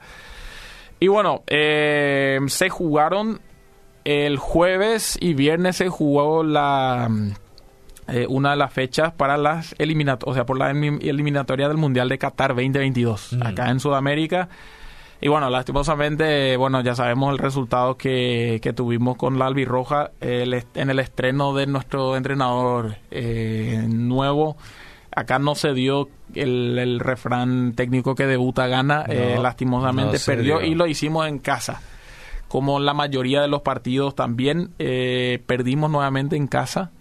Y 1.01 1.09
bueno, 1.09 1.45
eh, 1.47 2.39
se 2.49 2.69
jugaron 2.69 3.41
el 4.05 4.37
jueves 4.37 5.17
y 5.19 5.33
viernes 5.33 5.77
se 5.77 5.89
jugó 5.89 6.45
la 6.45 7.09
eh, 8.09 8.25
una 8.29 8.51
de 8.51 8.57
las 8.57 8.73
fechas 8.73 9.13
para 9.13 9.37
las 9.37 9.75
eliminatorias, 9.79 10.31
o 10.31 10.35
sea, 10.35 10.47
por 10.47 10.57
la 10.59 10.71
eliminatoria 10.71 11.67
del 11.67 11.77
Mundial 11.77 12.09
de 12.09 12.19
Qatar 12.19 12.51
2022, 12.51 13.33
mm. 13.33 13.43
acá 13.43 13.71
en 13.71 13.81
Sudamérica. 13.81 14.49
Y 15.21 15.29
bueno, 15.29 15.51
lastimosamente, 15.51 16.57
bueno, 16.57 16.83
ya 16.83 16.95
sabemos 16.95 17.33
el 17.33 17.39
resultado 17.39 17.97
que, 17.97 18.61
que 18.63 18.73
tuvimos 18.73 19.17
con 19.17 19.39
la 19.39 19.47
albirroja 19.47 20.13
el, 20.21 20.63
en 20.75 20.91
el 20.91 20.99
estreno 21.01 21.53
de 21.55 21.67
nuestro 21.67 22.17
entrenador 22.17 22.97
eh, 23.11 23.85
nuevo. 23.89 24.57
Acá 25.11 25.41
no 25.41 25.55
se 25.57 25.73
dio 25.73 26.09
el, 26.35 27.01
refrán 27.01 27.73
técnico 27.73 28.15
que 28.15 28.27
debuta 28.27 28.69
gana, 28.69 29.05
eh, 29.09 29.39
lastimosamente 29.41 30.19
perdió 30.25 30.61
y 30.61 30.75
lo 30.75 30.87
hicimos 30.87 31.27
en 31.27 31.39
casa. 31.39 31.81
Como 32.47 32.79
la 32.79 32.95
mayoría 32.95 33.41
de 33.41 33.49
los 33.49 33.63
partidos 33.63 34.15
también, 34.15 34.71
perdimos 34.77 35.91
nuevamente 35.91 36.37
en 36.37 36.47
casa 36.47 36.93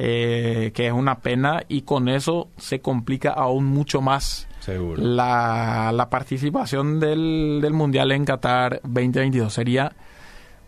eh, 0.00 0.70
que 0.74 0.86
es 0.86 0.92
una 0.92 1.18
pena 1.18 1.64
y 1.66 1.82
con 1.82 2.08
eso 2.08 2.48
se 2.56 2.80
complica 2.80 3.30
aún 3.30 3.64
mucho 3.66 4.00
más 4.00 4.46
La, 4.96 5.90
la, 5.92 6.08
participación 6.08 7.00
del, 7.00 7.58
del 7.60 7.72
Mundial 7.72 8.12
en 8.12 8.24
Qatar 8.24 8.80
2022. 8.84 9.52
Sería 9.52 9.92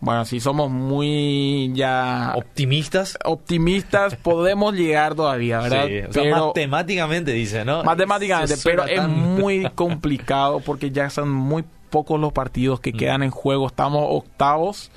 bueno, 0.01 0.25
si 0.25 0.39
somos 0.39 0.69
muy 0.69 1.71
ya... 1.75 2.33
¿Optimistas? 2.35 3.17
Optimistas, 3.23 4.15
podemos 4.23 4.73
llegar 4.73 5.15
todavía, 5.15 5.59
¿verdad? 5.59 5.87
pero, 6.11 6.47
matemáticamente 6.47 7.31
dice, 7.31 7.63
¿no? 7.63 7.83
Matemáticamente, 7.85 8.55
pero 8.63 8.83
es 8.85 9.07
muy 9.07 9.69
complicado 9.75 10.59
porque 10.59 10.91
ya 10.91 11.09
son 11.09 11.29
muy 11.29 11.63
pocos 11.89 12.19
los 12.19 12.33
partidos 12.33 12.81
que 12.81 12.91
mm. 12.91 12.97
quedan 12.97 13.23
en 13.23 13.31
juego. 13.31 13.67
Estamos 13.67 14.03
octavos 14.09 14.91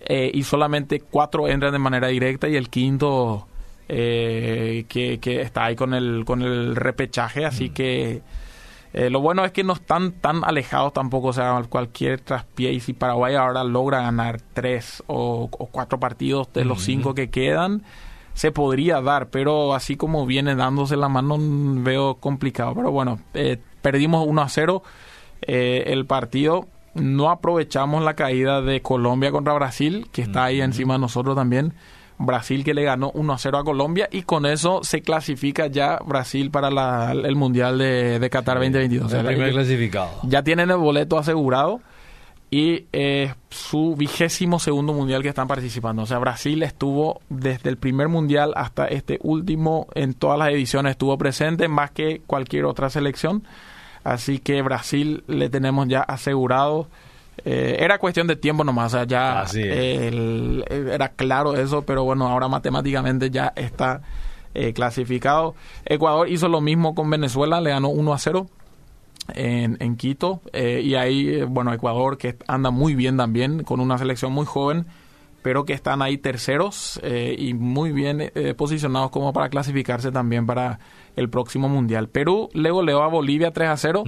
eh, 0.00 0.30
y 0.32 0.42
solamente 0.42 1.00
cuatro 1.00 1.46
entran 1.46 1.72
de 1.72 1.78
manera 1.78 2.08
directa 2.08 2.48
y 2.48 2.56
el 2.56 2.70
quinto 2.70 3.46
eh, 3.88 4.84
que, 4.88 5.18
está 5.40 5.64
ahí 5.64 5.76
con 5.76 5.94
el, 5.94 6.24
con 6.24 6.42
el 6.42 6.76
repechaje, 6.76 7.44
así 7.44 7.70
mm. 7.70 7.72
que 7.72 8.22
eh, 8.92 9.10
lo 9.10 9.20
bueno 9.20 9.44
es 9.44 9.52
que 9.52 9.64
no 9.64 9.74
están 9.74 10.12
tan 10.12 10.44
alejados 10.44 10.92
tampoco, 10.92 11.28
o 11.28 11.32
sea, 11.32 11.62
cualquier 11.68 12.20
traspié 12.20 12.72
y 12.72 12.80
si 12.80 12.92
Paraguay 12.92 13.34
ahora 13.34 13.64
logra 13.64 14.02
ganar 14.02 14.40
tres 14.52 15.02
o, 15.06 15.48
cuatro 15.48 16.00
partidos 16.00 16.52
de 16.52 16.64
los 16.64 16.82
cinco 16.82 17.14
que 17.14 17.30
quedan, 17.30 17.82
se 18.34 18.52
podría 18.52 19.00
dar, 19.00 19.28
pero 19.28 19.74
así 19.74 19.96
como 19.96 20.26
viene 20.26 20.54
dándose 20.54 20.96
la 20.96 21.08
mano 21.08 21.36
veo 21.38 22.16
complicado, 22.16 22.74
pero 22.74 22.90
bueno, 22.90 23.18
eh, 23.34 23.58
perdimos 23.82 24.26
1 24.26 24.42
a 24.42 24.48
0 24.48 24.82
el 25.42 26.06
partido 26.06 26.66
no 26.96 27.30
aprovechamos 27.30 28.02
la 28.02 28.14
caída 28.14 28.62
de 28.62 28.80
Colombia 28.80 29.30
contra 29.30 29.52
Brasil, 29.52 30.08
que 30.12 30.22
está 30.22 30.44
ahí 30.44 30.60
encima 30.60 30.94
de 30.94 31.00
nosotros 31.00 31.36
también. 31.36 31.74
Brasil 32.18 32.64
que 32.64 32.74
le 32.74 32.82
ganó 32.82 33.10
1 33.14 33.32
a 33.32 33.38
0 33.38 33.58
a 33.58 33.64
Colombia 33.64 34.08
y 34.10 34.22
con 34.22 34.46
eso 34.46 34.80
se 34.82 35.02
clasifica 35.02 35.66
ya 35.66 35.98
Brasil 36.04 36.50
para 36.50 37.12
el 37.12 37.36
Mundial 37.36 37.78
de, 37.78 38.18
de 38.18 38.30
Qatar 38.30 38.56
2022. 38.56 39.12
el 39.12 39.26
primer 39.26 39.52
clasificado. 39.52 40.10
Ya 40.22 40.42
tienen 40.42 40.70
el 40.70 40.76
boleto 40.76 41.18
asegurado 41.18 41.80
y 42.50 42.86
eh, 42.92 43.34
su 43.50 43.96
vigésimo 43.96 44.58
segundo 44.58 44.92
mundial 44.92 45.22
que 45.22 45.28
están 45.28 45.48
participando. 45.48 46.02
O 46.02 46.06
sea, 46.06 46.18
Brasil 46.18 46.62
estuvo 46.62 47.20
desde 47.28 47.68
el 47.70 47.76
primer 47.76 48.08
mundial 48.08 48.52
hasta 48.56 48.86
este 48.86 49.18
último, 49.22 49.88
en 49.94 50.14
todas 50.14 50.38
las 50.38 50.50
ediciones 50.50 50.92
estuvo 50.92 51.18
presente, 51.18 51.68
más 51.68 51.90
que 51.90 52.22
cualquier 52.26 52.64
otra 52.64 52.88
selección. 52.88 53.42
Así 54.04 54.38
que 54.38 54.62
Brasil 54.62 55.24
le 55.26 55.50
tenemos 55.50 55.88
ya 55.88 56.00
asegurado 56.00 56.86
eh, 57.44 57.76
era 57.80 57.98
cuestión 57.98 58.26
de 58.26 58.36
tiempo 58.36 58.64
nomás, 58.64 58.94
o 58.94 58.96
sea, 58.96 59.04
ya 59.06 59.44
era 59.54 61.08
claro 61.10 61.54
eso, 61.54 61.82
pero 61.82 62.04
bueno, 62.04 62.26
ahora 62.28 62.48
matemáticamente 62.48 63.30
ya 63.30 63.52
está 63.56 64.02
eh, 64.54 64.72
clasificado. 64.72 65.54
Ecuador 65.84 66.28
hizo 66.28 66.48
lo 66.48 66.60
mismo 66.60 66.94
con 66.94 67.10
Venezuela, 67.10 67.60
le 67.60 67.70
ganó 67.70 67.88
1 67.88 68.14
a 68.14 68.18
0 68.18 68.46
en, 69.34 69.76
en 69.80 69.96
Quito, 69.96 70.40
eh, 70.52 70.80
y 70.82 70.94
ahí, 70.94 71.42
bueno, 71.42 71.72
Ecuador 71.72 72.16
que 72.16 72.36
anda 72.48 72.70
muy 72.70 72.94
bien 72.94 73.16
también, 73.16 73.62
con 73.64 73.80
una 73.80 73.98
selección 73.98 74.32
muy 74.32 74.46
joven, 74.46 74.86
pero 75.42 75.64
que 75.64 75.74
están 75.74 76.02
ahí 76.02 76.18
terceros 76.18 77.00
y 77.04 77.54
muy 77.54 77.92
bien 77.92 78.32
posicionados 78.56 79.12
como 79.12 79.32
para 79.32 79.48
clasificarse 79.48 80.10
también 80.10 80.44
para 80.44 80.80
el 81.14 81.28
próximo 81.28 81.68
Mundial. 81.68 82.08
Perú 82.08 82.48
le 82.52 82.72
goleó 82.72 83.04
a 83.04 83.06
Bolivia 83.06 83.52
3 83.52 83.68
a 83.68 83.76
0 83.76 84.04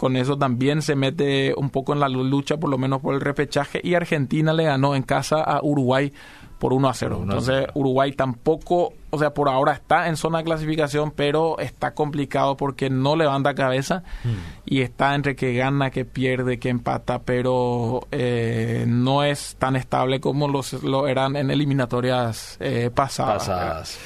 con 0.00 0.16
eso 0.16 0.38
también 0.38 0.80
se 0.80 0.96
mete 0.96 1.52
un 1.54 1.68
poco 1.68 1.92
en 1.92 2.00
la 2.00 2.08
lucha, 2.08 2.56
por 2.56 2.70
lo 2.70 2.78
menos 2.78 3.02
por 3.02 3.14
el 3.14 3.20
repechaje. 3.20 3.82
Y 3.84 3.92
Argentina 3.92 4.54
le 4.54 4.64
ganó 4.64 4.94
en 4.94 5.02
casa 5.02 5.42
a 5.42 5.60
Uruguay 5.62 6.10
por 6.58 6.72
1 6.72 6.88
a 6.88 6.94
0. 6.94 7.18
Entonces 7.24 7.66
Uruguay 7.74 8.12
tampoco, 8.12 8.94
o 9.10 9.18
sea, 9.18 9.34
por 9.34 9.50
ahora 9.50 9.74
está 9.74 10.08
en 10.08 10.16
zona 10.16 10.38
de 10.38 10.44
clasificación, 10.44 11.10
pero 11.10 11.58
está 11.58 11.92
complicado 11.92 12.56
porque 12.56 12.88
no 12.88 13.14
levanta 13.14 13.54
cabeza 13.54 14.02
hmm. 14.24 14.64
y 14.64 14.80
está 14.80 15.14
entre 15.14 15.36
que 15.36 15.52
gana, 15.52 15.90
que 15.90 16.06
pierde, 16.06 16.58
que 16.58 16.70
empata, 16.70 17.20
pero 17.20 18.06
eh, 18.10 18.86
no 18.88 19.22
es 19.22 19.56
tan 19.58 19.76
estable 19.76 20.18
como 20.18 20.48
los, 20.48 20.82
lo 20.82 21.08
eran 21.08 21.36
en 21.36 21.50
eliminatorias 21.50 22.56
eh, 22.58 22.90
pasadas. 22.94 23.98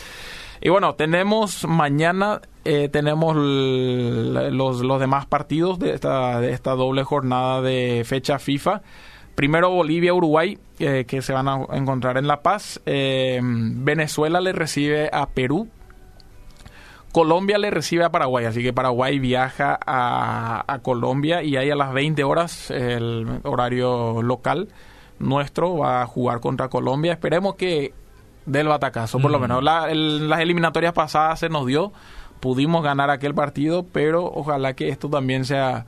Y 0.61 0.71
bueno, 0.71 0.97
tenemos 0.97 1.65
mañana, 1.69 2.41
eh, 2.65 2.89
tenemos 2.89 3.37
los, 3.37 4.81
los 4.83 5.01
demás 5.01 5.27
partidos 5.27 5.79
de 5.79 5.93
esta, 5.93 6.41
de 6.41 6.53
esta 6.53 6.73
doble 6.73 7.05
jornada 7.05 7.61
de 7.63 8.03
fecha 8.07 8.39
FIFA. 8.39 8.83
Primero 9.35 9.71
Bolivia, 9.71 10.15
Uruguay, 10.15 10.59
eh, 10.79 11.05
que 11.07 11.21
se 11.21 11.33
van 11.33 11.49
a 11.49 11.67
encontrar 11.73 12.17
en 12.19 12.27
La 12.27 12.43
Paz. 12.43 12.81
Eh, 12.87 13.41
Venezuela 13.43 14.41
le 14.41 14.53
recibe 14.53 15.11
a 15.13 15.27
Perú. 15.27 15.69
Colombia 17.13 17.59
le 17.59 17.71
recibe 17.71 18.05
a 18.05 18.11
Paraguay, 18.11 18.45
así 18.45 18.63
que 18.63 18.73
Paraguay 18.73 19.21
viaja 19.21 19.79
a, 19.87 20.79
Colombia 20.83 21.45
y 21.45 21.57
ahí 21.57 21.71
a 21.71 21.77
las 21.77 21.93
20 21.93 22.25
horas, 22.25 22.73
el 22.73 23.41
horario 23.45 24.21
local 24.21 24.69
nuestro, 25.21 25.79
va 25.79 26.03
a 26.03 26.07
jugar 26.07 26.41
contra 26.41 26.69
Colombia. 26.69 27.13
Esperemos 27.13 27.55
que 27.55 27.95
del 28.47 28.67
batacazo, 28.67 29.21
por 29.21 29.31
lo 29.31 29.39
menos. 29.39 29.63
las 29.63 30.41
eliminatorias 30.41 30.93
pasadas 30.93 31.39
se 31.39 31.49
nos 31.49 31.67
dio, 31.67 31.93
pudimos 32.45 32.85
ganar 32.85 33.09
aquel 33.09 33.33
partido, 33.33 33.87
pero 33.91 34.27
ojalá 34.27 34.75
que 34.75 34.91
esto 34.91 35.09
también 35.09 35.47
sea 35.47 35.87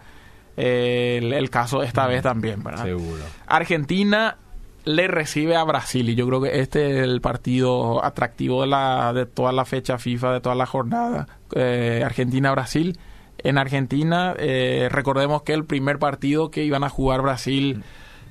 el, 0.56 1.50
caso 1.50 1.82
esta 1.82 2.06
vez 2.06 2.22
también, 2.22 2.64
¿verdad? 2.64 2.84
Seguro. 2.84 3.22
Argentina 3.46 4.38
le 4.86 5.06
recibe 5.06 5.54
a 5.54 5.64
Brasil 5.64 6.08
y 6.08 6.14
yo 6.14 6.26
creo 6.26 6.40
que 6.40 6.60
este 6.60 6.92
es 6.92 7.02
el 7.02 7.20
partido 7.20 8.02
atractivo 8.02 8.62
de, 8.62 8.68
la, 8.68 9.12
de 9.12 9.26
toda 9.26 9.52
la 9.52 9.66
fecha 9.66 9.98
FIFA, 9.98 10.32
de 10.32 10.40
toda 10.40 10.54
la 10.54 10.64
jornada. 10.64 11.28
Eh, 11.54 12.00
Argentina-Brasil. 12.02 12.98
En 13.36 13.58
Argentina, 13.58 14.34
eh, 14.38 14.88
recordemos 14.90 15.42
que 15.42 15.52
el 15.52 15.66
primer 15.66 15.98
partido 15.98 16.50
que 16.50 16.64
iban 16.64 16.84
a 16.84 16.88
jugar 16.88 17.20
Brasil 17.20 17.82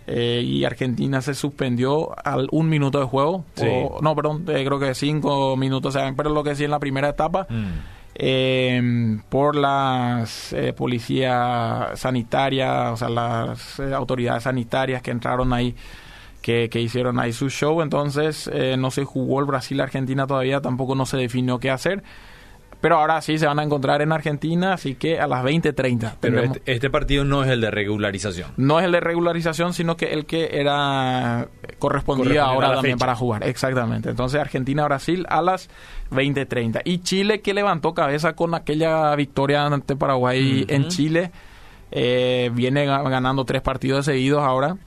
eh, 0.07 0.41
y 0.43 0.65
Argentina 0.65 1.21
se 1.21 1.35
suspendió 1.35 2.15
al 2.25 2.47
un 2.51 2.69
minuto 2.69 2.99
de 2.99 3.05
juego. 3.05 3.45
no, 4.01 4.15
perdón, 4.15 4.45
creo 4.45 4.79
que 4.79 4.95
cinco 4.95 5.55
minutos, 5.55 5.95
pero 6.17 6.31
lo 6.31 6.43
que 6.43 6.55
sí 6.55 6.63
en 6.63 6.71
la 6.71 6.79
primera 6.79 7.09
etapa. 7.09 7.45
Mm 7.49 7.93
eh, 8.15 9.19
por 9.29 9.55
las 9.55 10.53
eh, 10.53 10.73
policías 10.73 11.99
sanitarias, 11.99 12.93
o 12.93 12.97
sea, 12.97 13.09
las 13.09 13.79
eh, 13.79 13.93
autoridades 13.93 14.43
sanitarias 14.43 15.01
que 15.01 15.11
entraron 15.11 15.53
ahí, 15.53 15.75
que, 16.41 16.69
que 16.69 16.81
hicieron 16.81 17.19
ahí 17.19 17.33
su 17.33 17.49
show. 17.49 17.81
Entonces, 17.81 18.49
eh, 18.53 18.77
no 18.77 18.89
se 18.91 19.03
jugó 19.03 19.39
el 19.41 19.45
Brasil-Argentina 19.45 20.25
todavía, 20.27 20.61
tampoco 20.61 20.95
no 20.95 21.05
se 21.05 21.17
definió 21.17 21.59
qué 21.59 21.69
hacer. 21.71 22.03
Pero 22.81 22.97
ahora 22.97 23.21
sí 23.21 23.37
se 23.39 23.47
van 23.47 23.59
a 23.59 23.63
encontrar 23.63 24.01
en 24.01 24.11
Argentina, 24.11 24.73
así 24.73 24.95
que 24.95 25.19
a 25.19 25.27
las 25.27 25.43
20.30. 25.43 26.15
Pero 26.19 26.39
este, 26.39 26.61
este, 26.65 26.89
partido 26.89 27.25
no 27.25 27.43
es 27.43 27.49
el 27.49 27.61
de 27.61 27.71
regularización. 27.71 28.51
No 28.57 28.79
es 28.79 28.85
el 28.85 28.91
de 28.91 28.99
regularización, 28.99 29.73
sino 29.73 29.97
que 29.97 30.13
el 30.13 30.25
que 30.25 30.59
era 30.59 31.47
correspondía 31.79 32.43
ahora 32.43 32.73
también 32.75 32.97
para 32.97 33.15
jugar. 33.15 33.43
Exactamente. 33.47 34.09
Entonces 34.09 34.39
Argentina-Brasil 34.39 35.25
a 35.29 35.41
las 35.41 35.69
20.30. 36.11 36.81
Y 36.85 36.99
Chile 36.99 37.41
que 37.41 37.53
levantó 37.53 37.93
cabeza 37.93 38.33
con 38.33 38.53
aquella 38.53 39.15
victoria 39.15 39.65
ante 39.65 39.95
Paraguay 39.95 40.65
en 40.67 40.87
Chile. 40.89 41.31
Eh, 41.91 42.51
viene 42.53 42.85
ganando 42.85 43.45
tres 43.45 43.61
partidos 43.61 44.05
seguidos 44.05 44.43
ahora. 44.43 44.77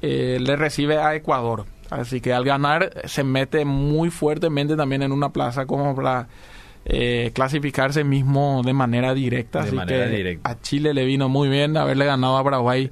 Eh, 0.00 0.38
le 0.40 0.56
recibe 0.56 0.98
a 0.98 1.14
Ecuador. 1.14 1.66
Así 1.90 2.20
que 2.20 2.32
al 2.32 2.44
ganar 2.44 3.02
se 3.04 3.22
mete 3.22 3.64
muy 3.64 4.10
fuertemente 4.10 4.76
también 4.76 5.02
en 5.02 5.12
una 5.12 5.30
plaza 5.30 5.66
como 5.66 5.94
para 5.94 6.26
eh, 6.84 7.30
clasificarse 7.34 8.04
mismo 8.04 8.62
de 8.64 8.72
manera 8.72 9.14
directa. 9.14 9.60
así 9.60 9.76
que 9.86 10.40
a 10.42 10.60
Chile 10.60 10.94
le 10.94 11.04
vino 11.04 11.28
muy 11.28 11.48
bien 11.48 11.76
haberle 11.76 12.06
ganado 12.06 12.36
a 12.36 12.44
Paraguay 12.44 12.90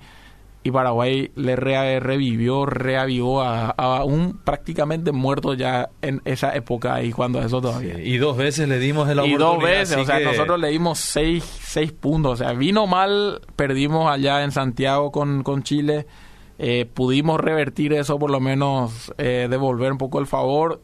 y 0.63 0.71
Paraguay 0.71 1.31
le 1.37 1.57
revivió, 1.57 2.67
reavivó 2.67 3.43
a, 3.43 4.05
un 4.05 4.39
prácticamente 4.45 5.11
muerto 5.11 5.55
ya 5.55 5.89
en 6.03 6.21
esa 6.27 6.55
época 6.55 7.03
y 7.03 7.13
cuando 7.13 7.41
eso 7.41 7.63
todavía. 7.63 7.99
y 7.99 8.19
dos 8.19 8.37
veces 8.37 8.69
le 8.69 8.79
dimos 8.79 9.09
el 9.09 9.21
oportunidad. 9.21 9.39
Y 9.39 9.43
dos 9.43 9.63
veces, 9.63 9.97
o 9.97 10.05
sea, 10.05 10.21
nosotros 10.21 10.61
le 10.61 10.69
dimos 10.69 10.99
seis, 10.99 11.45
seis 11.45 11.93
puntos. 11.93 12.33
O 12.33 12.37
sea, 12.37 12.53
vino 12.53 12.87
mal, 12.87 13.41
perdimos 13.57 14.11
allá 14.11 14.45
en 14.45 14.53
Santiago 14.53 15.11
con, 15.11 15.43
con 15.43 15.63
Chile. 15.63 16.07
Eh, 16.59 16.87
pudimos 16.93 17.41
revertir 17.41 17.95
eso, 17.95 18.19
por 18.19 18.31
lo 18.31 18.39
menos 18.39 19.15
eh, 19.17 19.47
devolver 19.49 19.93
un 19.93 19.99
poco 19.99 20.19
el 20.19 20.27
favor 20.27 20.83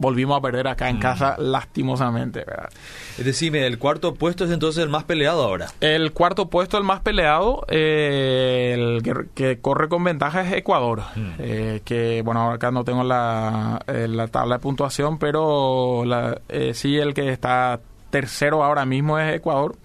volvimos 0.00 0.38
a 0.38 0.40
perder 0.40 0.66
acá 0.66 0.88
en 0.88 0.96
mm. 0.96 1.00
casa 1.00 1.36
lastimosamente. 1.38 2.40
¿verdad? 2.40 2.70
Es 3.18 3.24
decir, 3.24 3.54
el 3.54 3.78
cuarto 3.78 4.14
puesto 4.14 4.46
es 4.46 4.50
entonces 4.50 4.82
el 4.82 4.88
más 4.88 5.04
peleado 5.04 5.44
ahora. 5.44 5.68
El 5.80 6.12
cuarto 6.12 6.48
puesto, 6.48 6.78
el 6.78 6.84
más 6.84 7.00
peleado, 7.00 7.64
eh, 7.68 8.74
el 8.74 9.28
que, 9.34 9.58
corre 9.60 9.88
con 9.88 10.02
ventaja 10.02 10.40
es 10.40 10.52
Ecuador. 10.54 11.02
Mm. 11.14 11.30
Eh, 11.38 11.80
que, 11.84 12.22
bueno, 12.22 12.50
acá 12.50 12.70
no 12.70 12.82
tengo 12.82 13.04
la, 13.04 13.80
eh, 13.86 14.08
la 14.08 14.26
tabla 14.28 14.56
de 14.56 14.60
puntuación, 14.60 15.18
pero 15.18 16.04
la, 16.06 16.40
sí 16.72 16.96
el 16.96 17.12
que 17.12 17.28
está 17.28 17.78
tercero 18.08 18.64
ahora 18.64 18.86
mismo 18.86 19.18
es 19.18 19.34
Ecuador. 19.34 19.76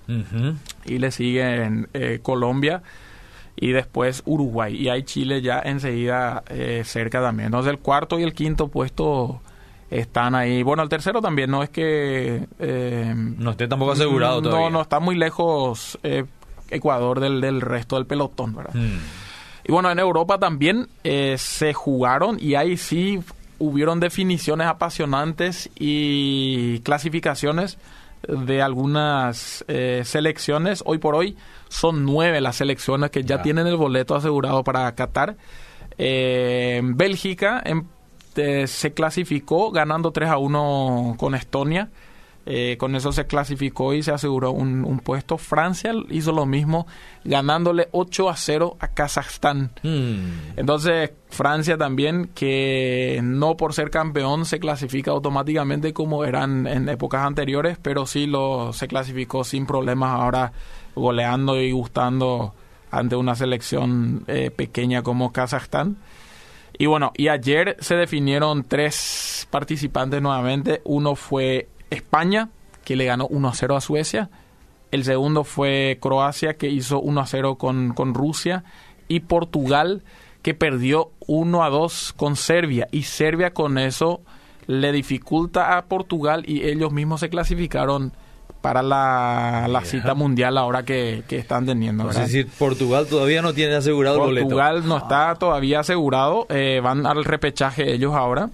Y 0.86 0.98
le 0.98 1.12
siguen 1.12 1.90
Colombia 2.22 2.82
y 3.58 3.72
después 3.72 4.24
Uruguay. 4.26 4.76
Y 4.76 4.90
hay 4.90 5.04
Chile 5.04 5.42
ya 5.42 5.60
enseguida 5.60 6.44
cerca 6.84 7.22
también. 7.22 7.48
Entonces 7.48 7.72
el 7.72 7.80
cuarto 7.80 8.18
y 8.18 8.24
el 8.24 8.34
quinto 8.34 8.70
puesto 8.70 9.42
están 10.00 10.36
ahí. 10.36 10.64
Bueno, 10.64 10.84
el 10.84 10.90
tercero 10.90 11.22
también, 11.22 11.50
no 11.50 11.64
es 11.64 11.70
que... 11.70 12.48
Eh, 12.60 13.14
no 13.16 13.52
esté 13.52 13.68
tampoco 13.68 13.94
asegurado 13.94 14.42
todavía. 14.42 14.66
No, 14.66 14.70
no, 14.72 14.82
está 14.82 15.00
muy 15.00 15.16
lejos 15.16 15.98
eh, 16.04 16.25
Ecuador 16.70 17.20
del, 17.20 17.42
del, 17.42 17.62
resto 17.62 17.96
del 17.96 18.06
pelotón, 18.06 18.56
¿verdad? 18.56 18.74
Hmm. 18.74 19.00
Y 19.68 19.72
bueno, 19.72 19.90
en 19.90 20.00
Europa 20.00 20.38
también 20.38 20.88
eh, 21.04 21.36
se 21.38 21.74
jugaron 21.74 22.38
y 22.40 22.56
ahí 22.56 22.78
sí 22.78 23.20
hubieron 23.58 24.00
definiciones 24.00 24.68
apasionantes 24.68 25.70
y 25.80 26.80
clasificaciones 26.80 27.78
de 28.28 28.62
algunas 28.62 29.64
selecciones. 30.04 30.84
Hoy 30.86 30.98
por 30.98 31.16
hoy 31.16 31.38
son 31.70 32.06
nueve 32.06 32.42
las 32.42 32.58
selecciones 32.58 33.12
que 33.12 33.24
ya, 33.24 33.42
tienen 33.42 33.66
el 33.66 33.78
boleto 33.78 34.16
asegurado 34.16 34.64
para 34.64 34.94
Qatar. 34.94 35.38
Bélgica 35.98 37.62
en 37.64 37.88
este, 38.36 38.68
se 38.68 38.94
clasificó 38.94 39.72
ganando 39.72 40.12
3 40.12 40.30
a 40.30 40.38
1 40.38 41.15
con 41.18 41.36
Estonia. 41.36 41.89
Eh, 42.48 42.75
con 42.77 42.96
eso 42.96 43.12
se 43.12 43.25
clasificó 43.25 43.96
y 43.96 44.04
se 44.04 44.12
aseguró 44.12 44.51
un, 44.51 45.00
puesto. 45.00 45.38
Francia 45.38 45.94
hizo 46.10 46.32
lo 46.32 46.46
mismo, 46.46 46.86
ganándole 47.24 47.88
8 47.92 48.30
a 48.30 48.36
0 48.36 48.77
a 48.80 48.89
Kazajstán. 48.89 49.72
Hmm. 49.82 50.58
Entonces, 50.58 51.12
Francia 51.30 51.75
también, 51.77 52.30
que 52.36 53.20
no 53.24 53.58
por 53.58 53.74
ser 53.74 53.89
campeón 53.89 54.46
se 54.46 54.60
clasifica 54.60 55.10
automáticamente 55.10 55.92
como 55.94 56.24
eran 56.24 56.68
en 56.68 56.88
épocas 56.88 57.25
anteriores, 57.25 57.80
pero 57.82 58.06
sí 58.06 58.27
lo 58.27 58.74
se 58.74 58.88
clasificó 58.88 59.44
sin 59.44 59.65
problemas 59.65 60.12
ahora, 60.12 60.51
goleando 60.94 61.60
y 61.60 61.72
gustando 61.72 62.54
ante 62.92 63.15
una 63.15 63.34
selección 63.34 64.24
eh, 64.27 64.51
pequeña 64.51 65.01
como 65.01 65.32
Kazajstán. 65.32 65.98
Y 66.77 66.88
bueno, 66.88 67.12
y 67.15 67.29
ayer 67.29 67.77
se 67.79 67.96
definieron 67.96 68.63
tres 68.63 69.48
participantes 69.50 70.22
nuevamente. 70.22 70.82
Uno 70.84 71.15
fue 71.15 71.70
España, 71.89 72.50
que 72.84 72.96
le 72.96 73.05
ganó 73.05 73.27
1 73.27 73.48
a 73.48 73.53
0 73.53 73.75
a 73.75 73.82
Suecia. 73.82 74.29
El 74.91 75.03
segundo 75.03 75.44
fue 75.44 75.98
Croacia, 76.01 76.55
que 76.55 76.67
hizo 76.67 77.00
1 77.00 77.22
a 77.22 77.25
0 77.25 77.55
con, 77.55 77.94
con 77.94 78.13
Rusia. 78.13 78.63
Y 79.08 79.22
Portugal, 79.22 80.03
que 80.41 80.53
perdió 80.53 81.12
1 81.27 81.63
a 81.63 81.70
2 81.70 82.13
con 82.17 82.36
Serbia. 82.36 82.88
Y 82.91 83.03
Serbia 83.03 83.53
con 83.53 83.77
eso 83.77 84.22
le 84.67 84.91
dificulta 84.91 85.77
a 85.77 85.86
Portugal 85.86 86.44
y 86.48 86.63
ellos 86.63 86.91
mismos 86.91 87.20
se 87.20 87.29
clasificaron 87.29 88.13
para 88.66 88.82
la, 88.82 89.68
la 89.70 89.82
cita 89.82 90.16
mundial 90.16 90.58
ahora 90.58 90.82
que, 90.82 91.24
están 91.30 91.68
teniendo. 91.68 92.10
Es 92.10 92.18
decir, 92.18 92.48
Portugal 92.58 93.06
todavía 93.06 93.44
no 93.44 93.54
tiene 93.54 93.76
asegurado 93.76 94.18
Portugal 94.18 94.38
el 94.38 94.44
Portugal 94.44 94.88
no 94.88 94.98
está 94.98 95.36
todavía 95.36 95.82
asegurado, 95.82 96.48
eh, 96.50 96.82
van 96.84 97.06
al 97.06 97.24
repechaje 97.24 97.94
ellos 97.94 98.16
ahora. 98.16 98.50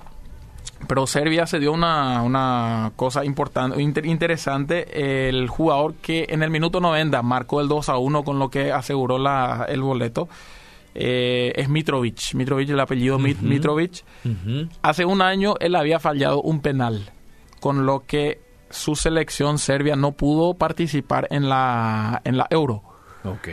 Pero 0.86 1.08
Serbia 1.08 1.48
se 1.48 1.60
dio 1.60 1.72
una, 1.72 2.24
una 2.24 2.92
cosa 2.98 3.24
importante, 3.24 3.82
interesante. 3.82 5.30
El 5.30 5.48
jugador 5.48 5.94
que 5.94 6.26
en 6.28 6.44
el 6.44 6.50
minuto 6.50 6.82
90 6.82 7.22
marcó 7.22 7.62
el 7.62 7.70
2 7.70 7.88
a 7.88 7.98
1 7.98 8.24
con 8.26 8.38
lo 8.38 8.50
que 8.50 8.74
aseguró 8.74 9.18
la, 9.18 9.66
el 9.70 9.82
boleto 9.82 10.28
eh, 10.94 11.54
es 11.56 11.70
Mitrovic. 11.70 12.34
Mitrovic, 12.34 12.70
el 12.70 12.80
apellido 12.82 13.18
Mitrovic. 13.18 14.04
Hace 14.82 15.06
un 15.06 15.22
año 15.22 15.54
él 15.62 15.74
había 15.74 16.00
fallado 16.02 16.42
un 16.42 16.60
penal, 16.60 17.12
con 17.62 17.86
lo 17.86 18.04
que 18.06 18.51
su 18.72 18.96
selección 18.96 19.58
serbia 19.58 19.96
no 19.96 20.12
pudo 20.14 20.54
participar 20.56 21.28
en 21.32 21.50
la, 21.50 22.22
en 22.24 22.38
la 22.38 22.48
Euro. 22.50 22.82
Ok. 23.24 23.48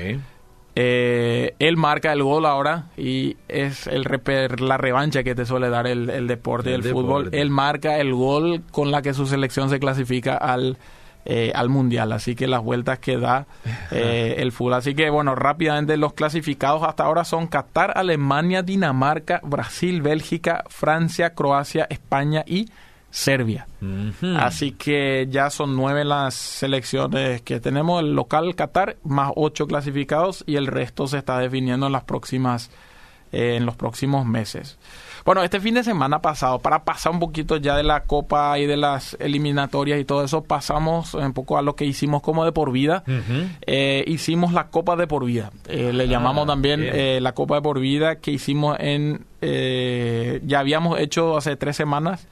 Eh, 0.80 1.54
él 1.58 1.76
marca 1.76 2.12
el 2.12 2.22
gol 2.22 2.46
ahora 2.46 2.86
y 2.96 3.36
es 3.48 3.88
el 3.88 4.04
reper- 4.04 4.60
la 4.60 4.76
revancha 4.76 5.24
que 5.24 5.34
te 5.34 5.44
suele 5.44 5.70
dar 5.70 5.88
el, 5.88 6.08
el 6.08 6.28
deporte 6.28 6.70
y 6.70 6.74
El 6.74 6.86
el 6.86 6.92
fútbol. 6.92 7.30
Él 7.32 7.50
marca 7.50 7.98
el 7.98 8.14
gol 8.14 8.62
con 8.70 8.92
la 8.92 9.02
que 9.02 9.12
su 9.12 9.26
selección 9.26 9.70
se 9.70 9.80
clasifica 9.80 10.36
al, 10.36 10.78
eh, 11.24 11.50
al 11.52 11.68
mundial. 11.68 12.12
Así 12.12 12.36
que 12.36 12.46
las 12.46 12.62
vueltas 12.62 13.00
que 13.00 13.18
da 13.18 13.46
eh, 13.90 14.36
el 14.38 14.52
fútbol. 14.52 14.74
Así 14.74 14.94
que 14.94 15.10
bueno, 15.10 15.34
rápidamente 15.34 15.96
los 15.96 16.12
clasificados 16.12 16.84
hasta 16.84 17.02
ahora 17.04 17.24
son 17.24 17.48
Qatar, 17.48 17.94
Alemania, 17.96 18.62
Dinamarca, 18.62 19.40
Brasil, 19.42 20.00
Bélgica, 20.00 20.62
Francia, 20.68 21.34
Croacia, 21.34 21.88
España 21.90 22.44
y 22.46 22.66
Serbia. 23.10 23.66
Así 24.36 24.72
que 24.72 25.26
ya 25.30 25.50
son 25.50 25.74
nueve 25.76 26.04
las 26.04 26.34
selecciones 26.34 27.42
que 27.42 27.58
tenemos. 27.58 28.02
El 28.02 28.14
local 28.14 28.54
Qatar, 28.54 28.96
más 29.02 29.32
ocho 29.34 29.66
clasificados 29.66 30.44
y 30.46 30.56
el 30.56 30.66
resto 30.66 31.06
se 31.06 31.18
está 31.18 31.38
definiendo 31.38 31.86
en 31.86 31.92
las 31.92 32.04
próximas, 32.04 32.70
eh, 33.32 33.56
en 33.56 33.66
los 33.66 33.76
próximos 33.76 34.26
meses. 34.26 34.78
Bueno, 35.24 35.42
este 35.42 35.60
fin 35.60 35.74
de 35.74 35.84
semana 35.84 36.22
pasado, 36.22 36.58
para 36.58 36.84
pasar 36.84 37.12
un 37.12 37.18
poquito 37.18 37.58
ya 37.58 37.76
de 37.76 37.82
la 37.82 38.04
Copa 38.04 38.58
y 38.58 38.64
de 38.64 38.78
las 38.78 39.14
eliminatorias 39.20 40.00
y 40.00 40.04
todo 40.04 40.24
eso, 40.24 40.42
pasamos 40.42 41.12
un 41.12 41.34
poco 41.34 41.58
a 41.58 41.62
lo 41.62 41.76
que 41.76 41.84
hicimos 41.84 42.22
como 42.22 42.46
de 42.46 42.52
por 42.52 42.72
vida. 42.72 43.04
Eh, 43.66 44.04
hicimos 44.06 44.54
la 44.54 44.68
Copa 44.68 44.96
de 44.96 45.06
por 45.06 45.26
vida. 45.26 45.50
Eh, 45.66 45.92
le 45.92 46.08
llamamos 46.08 46.46
también 46.46 46.80
eh, 46.82 47.18
la 47.20 47.32
Copa 47.32 47.56
de 47.56 47.62
por 47.62 47.78
vida 47.78 48.16
que 48.16 48.30
hicimos 48.30 48.78
en... 48.80 49.26
eh, 49.42 50.40
ya 50.46 50.60
habíamos 50.60 50.98
hecho 50.98 51.36
hace 51.36 51.56
tres 51.56 51.76
semanas. 51.76 52.26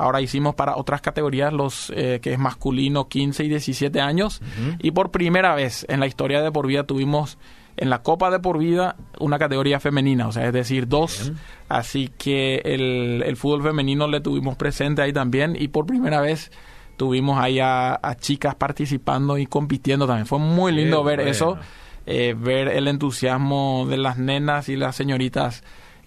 Ahora 0.00 0.20
hicimos 0.20 0.54
para 0.54 0.76
otras 0.76 1.00
categorías, 1.00 1.52
los 1.52 1.92
eh, 1.94 2.20
que 2.22 2.32
es 2.32 2.38
masculino 2.38 3.08
15 3.08 3.44
y 3.44 3.48
17 3.48 4.00
años. 4.00 4.40
Y 4.80 4.92
por 4.92 5.10
primera 5.10 5.54
vez 5.54 5.84
en 5.88 6.00
la 6.00 6.06
historia 6.06 6.40
de 6.40 6.50
por 6.50 6.66
vida 6.66 6.84
tuvimos 6.84 7.36
en 7.76 7.90
la 7.90 8.02
Copa 8.02 8.30
de 8.30 8.40
por 8.40 8.58
vida 8.58 8.96
una 9.18 9.38
categoría 9.38 9.78
femenina, 9.78 10.28
o 10.28 10.32
sea, 10.32 10.46
es 10.46 10.52
decir, 10.52 10.88
dos. 10.88 11.32
Así 11.68 12.10
que 12.16 12.62
el, 12.64 13.22
el 13.26 13.36
fútbol 13.36 13.62
femenino 13.62 14.08
le 14.08 14.20
tuvimos 14.20 14.56
presente 14.56 15.02
ahí 15.02 15.12
también 15.12 15.54
y 15.58 15.68
por 15.68 15.86
primera 15.86 16.20
vez 16.20 16.50
tuvimos 16.96 17.38
ahí 17.38 17.60
a, 17.60 17.98
a 18.02 18.14
chicas 18.16 18.54
participando 18.54 19.38
y 19.38 19.46
compitiendo 19.46 20.06
también. 20.06 20.26
Fue 20.26 20.38
muy 20.38 20.72
Qué 20.72 20.82
lindo 20.82 21.04
ver 21.04 21.20
eso, 21.20 21.58
eh, 22.06 22.34
ver 22.38 22.68
el 22.68 22.88
entusiasmo 22.88 23.86
de 23.88 23.96
las 23.98 24.18
nenas 24.18 24.68
y 24.68 24.76
las 24.76 24.96
señoritas 24.96 25.62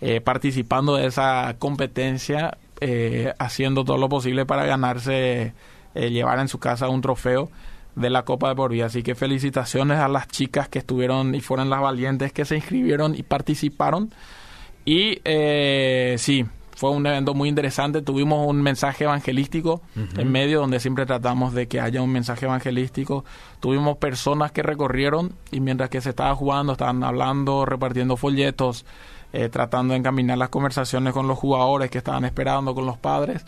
eh, 0.05 0.19
participando 0.19 0.97
de 0.97 1.07
esa 1.07 1.55
competencia, 1.59 2.57
eh, 2.85 3.33
haciendo 3.39 3.85
todo 3.85 3.97
lo 3.97 4.09
posible 4.09 4.45
para 4.45 4.65
ganarse, 4.65 5.53
eh, 5.95 6.09
llevar 6.09 6.39
en 6.39 6.49
su 6.49 6.59
casa 6.59 6.89
un 6.89 6.99
trofeo 6.99 7.49
de 7.95 8.09
la 8.09 8.25
Copa 8.25 8.49
de 8.49 8.55
por 8.55 8.71
vida. 8.71 8.87
Así 8.87 9.03
que 9.03 9.15
felicitaciones 9.15 9.99
a 9.99 10.09
las 10.09 10.27
chicas 10.27 10.67
que 10.67 10.79
estuvieron 10.79 11.33
y 11.33 11.39
fueron 11.39 11.69
las 11.69 11.79
valientes 11.79 12.33
que 12.33 12.43
se 12.43 12.57
inscribieron 12.57 13.15
y 13.15 13.23
participaron. 13.23 14.13
Y 14.83 15.21
eh, 15.23 16.15
sí, 16.17 16.45
fue 16.75 16.89
un 16.89 17.05
evento 17.05 17.33
muy 17.33 17.47
interesante. 17.47 18.01
Tuvimos 18.01 18.45
un 18.45 18.61
mensaje 18.61 19.05
evangelístico 19.05 19.81
en 20.17 20.29
medio 20.29 20.59
donde 20.59 20.81
siempre 20.81 21.05
tratamos 21.05 21.53
de 21.53 21.69
que 21.69 21.79
haya 21.79 22.01
un 22.01 22.11
mensaje 22.11 22.47
evangelístico. 22.47 23.23
Tuvimos 23.61 23.95
personas 23.95 24.51
que 24.51 24.61
recorrieron 24.61 25.35
y 25.51 25.61
mientras 25.61 25.89
que 25.89 26.01
se 26.01 26.09
estaba 26.09 26.35
jugando 26.35 26.73
estaban 26.73 27.01
hablando, 27.05 27.65
repartiendo 27.65 28.17
folletos, 28.17 28.85
eh, 29.33 29.49
tratando 29.49 29.93
de 29.93 29.99
encaminar 29.99 30.37
las 30.37 30.49
conversaciones 30.49 31.11
con 31.13 31.27
los 31.27 31.37
jugadores 31.37 31.89
que 31.91 31.97
estaban 31.97 32.23
esperando, 32.23 32.73
con 32.73 32.85
los 32.85 32.97
padres 32.97 33.45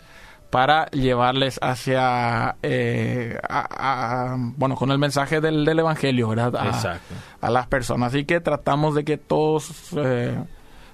para 0.50 0.86
llevarles 0.90 1.58
hacia, 1.62 2.54
eh, 2.62 3.36
a- 3.48 4.32
a- 4.32 4.36
bueno, 4.38 4.76
con 4.76 4.90
el 4.92 4.98
mensaje 4.98 5.40
del, 5.40 5.64
del 5.64 5.78
Evangelio, 5.80 6.28
¿verdad? 6.28 6.54
A- 6.56 6.66
Exacto. 6.66 7.14
a 7.40 7.50
las 7.50 7.66
personas. 7.66 8.08
Así 8.14 8.24
que 8.24 8.40
tratamos 8.40 8.94
de 8.94 9.04
que 9.04 9.16
todos 9.16 9.70
eh, 9.96 10.38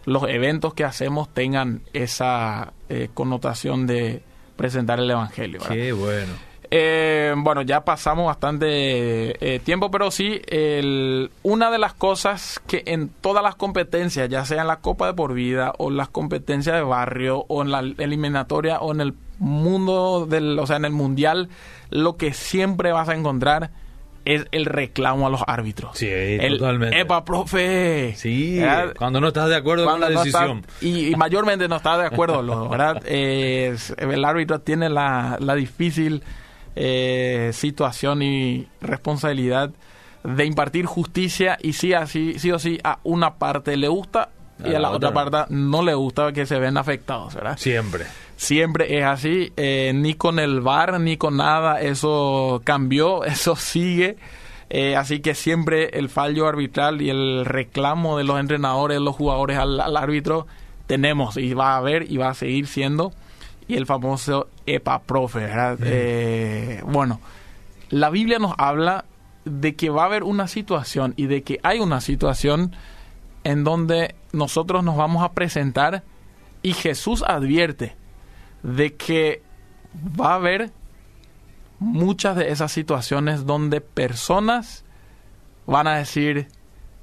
los 0.06 0.24
eventos 0.28 0.72
que 0.74 0.84
hacemos 0.84 1.28
tengan 1.32 1.82
esa 1.92 2.72
eh, 2.88 3.08
connotación 3.12 3.86
de 3.86 4.22
presentar 4.56 4.98
el 5.00 5.10
Evangelio. 5.10 5.60
¿verdad? 5.60 5.74
Qué 5.74 5.92
bueno. 5.92 6.32
Eh, 6.74 7.34
bueno, 7.36 7.60
ya 7.60 7.84
pasamos 7.84 8.24
bastante 8.26 8.66
eh, 9.54 9.58
tiempo, 9.58 9.90
pero 9.90 10.10
sí, 10.10 10.40
el- 10.46 11.30
una 11.42 11.70
de 11.70 11.78
las 11.78 11.92
cosas 11.92 12.62
que 12.66 12.82
en 12.86 13.10
todas 13.10 13.42
las 13.44 13.56
competencias, 13.56 14.26
ya 14.30 14.46
sea 14.46 14.62
en 14.62 14.68
la 14.68 14.76
Copa 14.80 15.06
de 15.08 15.12
por 15.12 15.34
vida 15.34 15.74
o 15.76 15.90
en 15.90 15.98
las 15.98 16.08
competencias 16.08 16.74
de 16.74 16.80
barrio 16.82 17.44
o 17.48 17.60
en 17.60 17.72
la 17.72 17.80
eliminatoria 17.80 18.78
o 18.80 18.90
en 18.94 19.02
el 19.02 19.14
mundo 19.38 20.24
del, 20.26 20.58
o 20.58 20.66
sea, 20.66 20.76
en 20.76 20.86
el 20.86 20.92
mundial, 20.92 21.50
lo 21.90 22.16
que 22.16 22.32
siempre 22.32 22.90
vas 22.92 23.10
a 23.10 23.14
encontrar 23.16 23.70
es 24.24 24.46
el 24.52 24.64
reclamo 24.64 25.26
a 25.26 25.30
los 25.30 25.42
árbitros. 25.46 25.98
Sí, 25.98 26.08
el, 26.08 26.56
totalmente. 26.58 26.98
Epa, 27.00 27.22
profe. 27.24 28.14
Sí, 28.16 28.60
¿verdad? 28.60 28.94
cuando 28.96 29.20
no 29.20 29.28
estás 29.28 29.48
de 29.50 29.56
acuerdo 29.56 29.84
con 29.84 30.00
la 30.00 30.08
no 30.08 30.22
está- 30.22 30.38
decisión. 30.46 30.64
y, 30.80 31.08
y 31.12 31.16
mayormente 31.16 31.68
no 31.68 31.76
está 31.76 31.98
de 31.98 32.06
acuerdo, 32.06 32.68
¿verdad? 32.70 33.02
Es- 33.06 33.94
el 33.98 34.24
árbitro 34.24 34.60
tiene 34.60 34.88
la, 34.88 35.36
la 35.38 35.54
difícil 35.54 36.22
eh, 36.76 37.50
situación 37.52 38.22
y 38.22 38.66
responsabilidad 38.80 39.70
de 40.24 40.44
impartir 40.44 40.86
justicia 40.86 41.58
y 41.60 41.72
sí, 41.72 41.94
así, 41.94 42.38
sí 42.38 42.50
o 42.50 42.58
sí 42.58 42.78
a 42.84 42.98
una 43.02 43.34
parte 43.34 43.76
le 43.76 43.88
gusta 43.88 44.30
y 44.64 44.74
A 44.74 44.76
a 44.76 44.80
la 44.80 44.90
otra 44.90 45.12
parte 45.12 45.38
no 45.48 45.82
le 45.82 45.94
gusta 45.94 46.32
que 46.32 46.46
se 46.46 46.58
ven 46.58 46.76
afectados, 46.76 47.34
¿verdad? 47.34 47.56
Siempre. 47.58 48.06
Siempre 48.36 48.98
es 48.98 49.04
así, 49.04 49.52
eh, 49.56 49.92
ni 49.94 50.14
con 50.14 50.38
el 50.38 50.60
VAR 50.60 51.00
ni 51.00 51.16
con 51.16 51.36
nada, 51.36 51.80
eso 51.80 52.60
cambió, 52.64 53.24
eso 53.24 53.56
sigue. 53.56 54.16
Eh, 54.70 54.96
así 54.96 55.20
que 55.20 55.34
siempre 55.34 55.98
el 55.98 56.08
fallo 56.08 56.46
arbitral 56.46 57.02
y 57.02 57.10
el 57.10 57.44
reclamo 57.44 58.16
de 58.16 58.24
los 58.24 58.40
entrenadores, 58.40 59.00
los 59.00 59.14
jugadores 59.14 59.58
al, 59.58 59.80
al 59.80 59.96
árbitro, 59.96 60.46
tenemos 60.86 61.36
y 61.36 61.52
va 61.54 61.74
a 61.74 61.76
haber 61.76 62.10
y 62.10 62.16
va 62.16 62.30
a 62.30 62.34
seguir 62.34 62.66
siendo. 62.66 63.12
Y 63.68 63.76
el 63.76 63.86
famoso 63.86 64.48
EPA 64.66 65.02
profe, 65.02 65.40
¿verdad? 65.40 65.78
Eh, 65.82 66.82
bueno, 66.84 67.20
la 67.90 68.10
Biblia 68.10 68.38
nos 68.38 68.54
habla 68.58 69.04
de 69.44 69.74
que 69.74 69.90
va 69.90 70.02
a 70.02 70.06
haber 70.06 70.24
una 70.24 70.48
situación 70.48 71.14
y 71.16 71.26
de 71.26 71.42
que 71.42 71.58
hay 71.62 71.80
una 71.80 72.00
situación 72.00 72.74
en 73.44 73.64
donde 73.64 74.14
nosotros 74.32 74.84
nos 74.84 74.96
vamos 74.96 75.22
a 75.22 75.32
presentar 75.32 76.02
y 76.62 76.74
Jesús 76.74 77.24
advierte 77.26 77.96
de 78.62 78.94
que 78.94 79.42
va 80.18 80.32
a 80.32 80.36
haber 80.36 80.70
muchas 81.78 82.36
de 82.36 82.50
esas 82.50 82.70
situaciones 82.70 83.44
donde 83.44 83.80
personas 83.80 84.84
van 85.66 85.86
a 85.86 85.96
decir, 85.96 86.48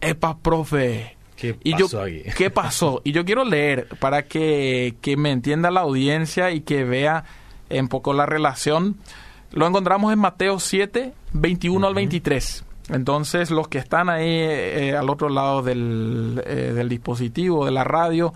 epa, 0.02 0.38
profe. 0.38 1.17
¿Qué 1.39 1.58
Y 1.63 1.71
yo, 1.71 1.86
pasó 1.86 2.02
aquí? 2.04 2.23
¿Qué 2.36 2.49
pasó? 2.52 3.02
Y 3.04 3.12
yo 3.12 3.25
quiero 3.25 3.43
leer 3.45 3.88
para 3.99 4.23
que, 4.23 4.95
que 5.02 5.17
me 5.17 5.32
entienda 5.32 5.71
la 5.71 5.82
audiencia 5.82 6.52
y 6.52 6.62
que 6.62 6.84
vea 6.84 7.23
un 7.69 7.88
poco 7.88 8.13
la 8.13 8.25
relación. 8.25 8.97
Lo 9.52 9.67
encontramos 9.67 10.13
en 10.13 10.19
Mateo 10.19 10.60
7, 10.60 11.13
21 11.34 11.88
al 11.88 11.93
23. 11.93 12.65
Entonces, 12.89 13.52
los 13.52 13.67
que 13.67 13.78
están 13.78 14.10
ahí 14.10 14.28
eh, 14.28 14.95
al 14.97 15.10
otro 15.10 15.30
lado 15.30 15.62
del, 15.62 16.41
eh, 16.45 16.73
del 16.73 16.89
dispositivo, 16.89 17.65
de 17.65 17.71
la 17.71 17.84
radio, 17.84 18.34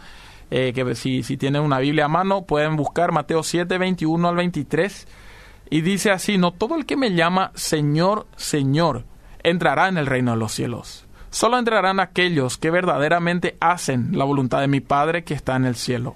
eh, 0.52 0.74
que 0.74 0.96
si, 0.96 1.24
si 1.24 1.38
tienen 1.38 1.64
una 1.64 1.80
Biblia 1.80 2.06
a 2.06 2.10
mano, 2.10 2.44
pueden 2.44 2.76
buscar 2.76 3.12
Mateo 3.12 3.42
7, 3.42 3.78
21 3.78 4.28
al 4.28 4.36
23. 4.36 5.08
Y 5.72 5.82
dice 5.82 6.12
así, 6.12 6.38
no 6.38 6.52
todo 6.52 6.76
el 6.76 6.86
que 6.86 6.96
me 6.96 7.14
llama 7.14 7.52
Señor, 7.56 8.28
Señor, 8.36 9.06
entrará 9.42 9.88
en 9.88 9.98
el 9.98 10.06
reino 10.06 10.32
de 10.32 10.38
los 10.38 10.52
cielos. 10.52 11.08
Solo 11.34 11.58
entrarán 11.58 12.00
aquellos 12.00 12.60
que 12.60 12.70
verdaderamente 12.70 13.58
hacen 13.60 14.16
la 14.16 14.24
voluntad 14.24 14.62
de 14.62 14.68
mi 14.68 14.82
Padre 14.82 15.24
que 15.24 15.34
está 15.34 15.56
en 15.56 15.66
el 15.66 15.74
cielo. 15.76 16.16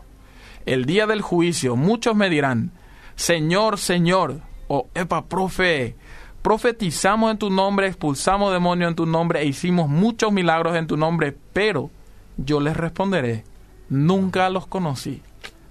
El 0.68 0.86
día 0.86 1.08
del 1.08 1.24
juicio 1.24 1.76
muchos 1.76 2.16
me 2.16 2.30
dirán, 2.30 2.70
Señor, 3.16 3.80
Señor, 3.80 4.42
o 4.68 4.90
Epa, 4.94 5.26
profe, 5.26 5.96
profetizamos 6.44 7.32
en 7.32 7.40
tu 7.40 7.50
nombre, 7.50 7.88
expulsamos 7.88 8.54
demonios 8.54 8.90
en 8.90 8.96
tu 8.96 9.08
nombre 9.08 9.42
e 9.42 9.46
hicimos 9.46 9.90
muchos 9.90 10.32
milagros 10.32 10.76
en 10.76 10.86
tu 10.86 10.98
nombre, 10.98 11.36
pero 11.52 11.90
yo 12.38 12.60
les 12.60 12.78
responderé, 12.78 13.44
nunca 13.90 14.52
los 14.52 14.68
conocí. 14.68 15.24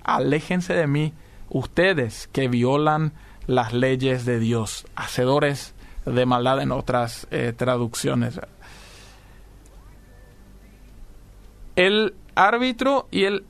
Aléjense 0.03 0.75
de 0.75 0.89
mí, 0.89 1.15
ustedes 1.51 2.29
que 2.33 2.49
violan 2.49 3.13
las 3.47 3.73
leyes 3.73 4.25
de 4.25 4.41
Dios, 4.41 4.89
hacedores 4.97 5.73
de 6.05 6.27
maldad 6.27 6.61
en 6.61 6.73
otras 6.73 7.29
eh, 7.31 7.53
traducciones. 7.57 8.41
El 11.77 12.15
árbitro 12.35 13.07
y 13.11 13.25
el 13.25 13.45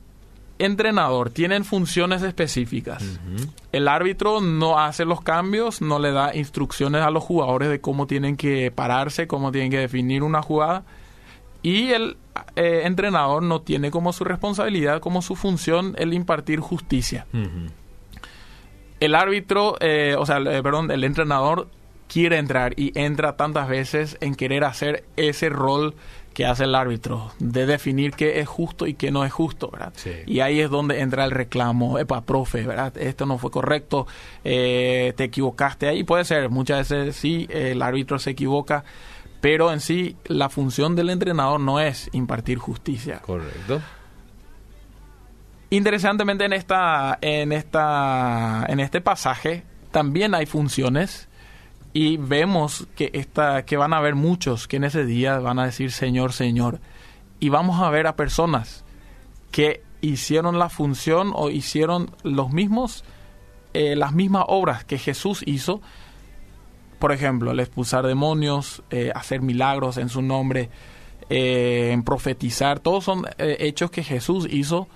entrenador 0.59 1.29
tienen 1.29 1.63
funciones 1.63 2.21
específicas. 2.23 3.19
El 3.71 3.87
árbitro 3.87 4.41
no 4.41 4.79
hace 4.79 5.05
los 5.05 5.21
cambios, 5.21 5.81
no 5.81 5.99
le 5.99 6.11
da 6.11 6.35
instrucciones 6.35 7.03
a 7.03 7.11
los 7.11 7.23
jugadores 7.23 7.69
de 7.69 7.81
cómo 7.81 8.07
tienen 8.07 8.37
que 8.37 8.71
pararse, 8.71 9.27
cómo 9.27 9.51
tienen 9.51 9.71
que 9.71 9.79
definir 9.79 10.23
una 10.23 10.41
jugada. 10.41 10.83
Y 11.61 11.91
el 11.91 12.17
eh, 12.55 12.81
entrenador 12.85 13.43
no 13.43 13.61
tiene 13.61 13.91
como 13.91 14.13
su 14.13 14.23
responsabilidad, 14.23 14.99
como 14.99 15.21
su 15.21 15.35
función, 15.35 15.95
el 15.97 16.13
impartir 16.13 16.59
justicia. 16.59 17.25
El 18.99 19.15
árbitro, 19.15 19.75
eh, 19.79 20.15
o 20.17 20.25
sea, 20.25 20.37
eh, 20.37 20.63
perdón, 20.63 20.89
el 20.91 21.03
entrenador 21.03 21.69
quiere 22.07 22.37
entrar 22.37 22.73
y 22.77 22.97
entra 22.97 23.35
tantas 23.35 23.67
veces 23.67 24.17
en 24.21 24.35
querer 24.35 24.63
hacer 24.63 25.03
ese 25.17 25.49
rol 25.49 25.93
que 26.37 26.45
hace 26.45 26.65
el 26.65 26.75
árbitro, 26.75 27.31
de 27.39 27.65
definir 27.65 28.11
qué 28.11 28.39
es 28.39 28.47
justo 28.47 28.85
y 28.85 28.93
qué 28.93 29.09
no 29.09 29.25
es 29.25 29.33
justo, 29.33 29.71
¿verdad? 29.71 29.91
Y 30.27 30.41
ahí 30.41 30.59
es 30.59 30.69
donde 30.69 30.99
entra 30.99 31.25
el 31.25 31.31
reclamo, 31.31 31.97
epa, 31.97 32.21
profe, 32.25 32.61
¿verdad? 32.61 32.95
Esto 32.95 33.25
no 33.25 33.39
fue 33.39 33.49
correcto, 33.49 34.05
eh, 34.43 35.15
te 35.17 35.23
equivocaste 35.23 35.87
ahí, 35.87 36.03
puede 36.03 36.25
ser, 36.25 36.51
muchas 36.51 36.89
veces 36.89 37.15
sí, 37.15 37.47
el 37.49 37.81
árbitro 37.81 38.19
se 38.19 38.29
equivoca, 38.29 38.83
pero 39.41 39.73
en 39.73 39.79
sí 39.79 40.15
la 40.25 40.49
función 40.49 40.95
del 40.95 41.09
entrenador 41.09 41.59
no 41.59 41.79
es 41.79 42.07
impartir 42.13 42.59
justicia. 42.59 43.17
Correcto. 43.17 43.81
Interesantemente 45.71 46.45
en 46.45 46.53
esta, 46.53 47.17
en 47.19 47.51
esta, 47.51 48.63
en 48.69 48.79
este 48.79 49.01
pasaje 49.01 49.63
también 49.89 50.35
hay 50.35 50.45
funciones 50.45 51.29
y 51.93 52.17
vemos 52.17 52.87
que 52.95 53.11
esta, 53.13 53.65
que 53.65 53.77
van 53.77 53.93
a 53.93 53.97
haber 53.97 54.15
muchos 54.15 54.67
que 54.67 54.77
en 54.77 54.83
ese 54.83 55.05
día 55.05 55.39
van 55.39 55.59
a 55.59 55.65
decir 55.65 55.91
Señor, 55.91 56.33
Señor. 56.33 56.79
Y 57.39 57.49
vamos 57.49 57.81
a 57.81 57.89
ver 57.89 58.07
a 58.07 58.15
personas 58.15 58.83
que 59.51 59.81
hicieron 60.01 60.59
la 60.59 60.69
función 60.69 61.31
o 61.33 61.49
hicieron 61.49 62.11
los 62.23 62.51
mismos, 62.51 63.03
eh, 63.73 63.95
las 63.95 64.13
mismas 64.13 64.45
obras 64.47 64.83
que 64.85 64.97
Jesús 64.97 65.43
hizo. 65.45 65.81
Por 66.99 67.11
ejemplo, 67.11 67.51
el 67.51 67.59
expulsar 67.59 68.05
demonios, 68.05 68.83
eh, 68.89 69.11
hacer 69.13 69.41
milagros 69.41 69.97
en 69.97 70.09
su 70.09 70.21
nombre, 70.21 70.69
eh, 71.29 71.91
en 71.91 72.03
profetizar, 72.03 72.79
todos 72.79 73.03
son 73.03 73.25
hechos 73.37 73.91
que 73.91 74.03
Jesús 74.03 74.47
hizo, 74.49 74.87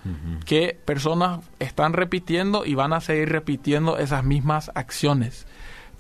que 0.46 0.80
personas 0.86 1.42
están 1.60 1.94
repitiendo 1.94 2.66
y 2.66 2.74
van 2.74 2.94
a 2.94 3.02
seguir 3.02 3.30
repitiendo 3.30 3.98
esas 3.98 4.24
mismas 4.24 4.72
acciones. 4.74 5.46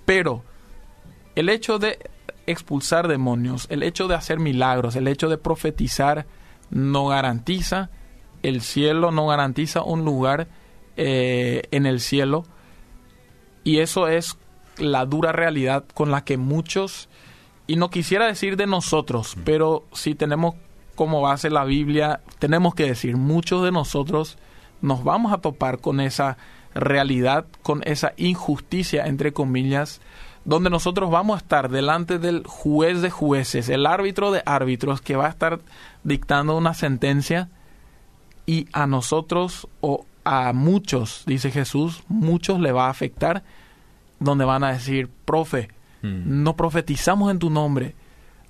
Pero 0.06 0.43
el 1.36 1.50
hecho 1.50 1.80
de 1.80 2.00
expulsar 2.48 3.08
demonios, 3.08 3.67
el 3.70 3.84
hecho 3.84 4.08
de 4.08 4.15
hacer 4.15 4.39
milagros, 4.39 4.96
el 4.96 5.08
hecho 5.08 5.30
de 5.30 5.38
profetizar, 5.38 6.26
no 6.70 7.08
garantiza 7.08 7.89
el 8.44 8.62
cielo, 8.62 9.12
no 9.12 9.28
garantiza 9.28 9.84
un 9.84 10.04
lugar 10.04 10.48
eh, 10.98 11.63
en 11.72 11.86
el 11.86 12.00
cielo. 12.00 12.46
Y 13.63 13.80
eso 13.80 14.08
es 14.08 14.38
la 14.78 15.06
dura 15.06 15.32
realidad 15.32 15.86
con 15.94 16.12
la 16.12 16.24
que 16.24 16.38
muchos, 16.38 17.10
y 17.67 17.76
no 17.76 17.89
quisiera 17.89 18.26
decir 18.26 18.58
de 18.58 18.67
nosotros, 18.67 19.38
pero 19.44 19.86
si 19.94 20.15
tenemos 20.15 20.56
como 20.96 21.22
base 21.22 21.50
la 21.50 21.63
Biblia, 21.63 22.22
tenemos 22.39 22.76
que 22.76 22.86
decir, 22.86 23.17
muchos 23.17 23.63
de 23.63 23.72
nosotros 23.72 24.38
nos 24.82 25.04
vamos 25.04 25.32
a 25.34 25.38
topar 25.38 25.80
con 25.80 26.00
esa 26.00 26.38
realidad, 26.74 27.46
con 27.62 27.82
esa 27.86 28.13
injusticia, 28.17 29.06
entre 29.06 29.34
comillas, 29.34 30.02
donde 30.43 30.69
nosotros 30.69 31.12
vamos 31.12 31.36
a 31.36 31.43
estar 31.43 31.69
delante 31.69 32.19
del 32.19 32.43
juez 32.45 33.01
de 33.01 33.10
jueces, 33.10 33.69
el 33.69 33.86
árbitro 33.86 34.32
de 34.32 34.41
árbitros 34.45 35.01
que 35.01 35.15
va 35.15 35.27
a 35.27 35.30
estar 35.30 35.60
dictando 36.04 36.58
una 36.58 36.73
sentencia 36.73 37.49
y 38.45 38.67
a 38.73 38.88
nosotros 38.88 39.67
o 39.82 40.06
a 40.23 40.54
muchos, 40.54 41.23
dice 41.25 41.51
Jesús, 41.51 42.04
muchos 42.08 42.60
le 42.60 42.71
va 42.71 42.88
a 42.88 42.91
afectar, 42.91 43.43
donde 44.19 44.45
van 44.45 44.63
a 44.63 44.73
decir, 44.73 45.10
profe, 45.25 45.69
hmm. 46.01 46.43
no 46.43 46.56
profetizamos 46.56 47.32
en 47.32 47.39
tu 47.39 47.49
nombre, 47.49 47.95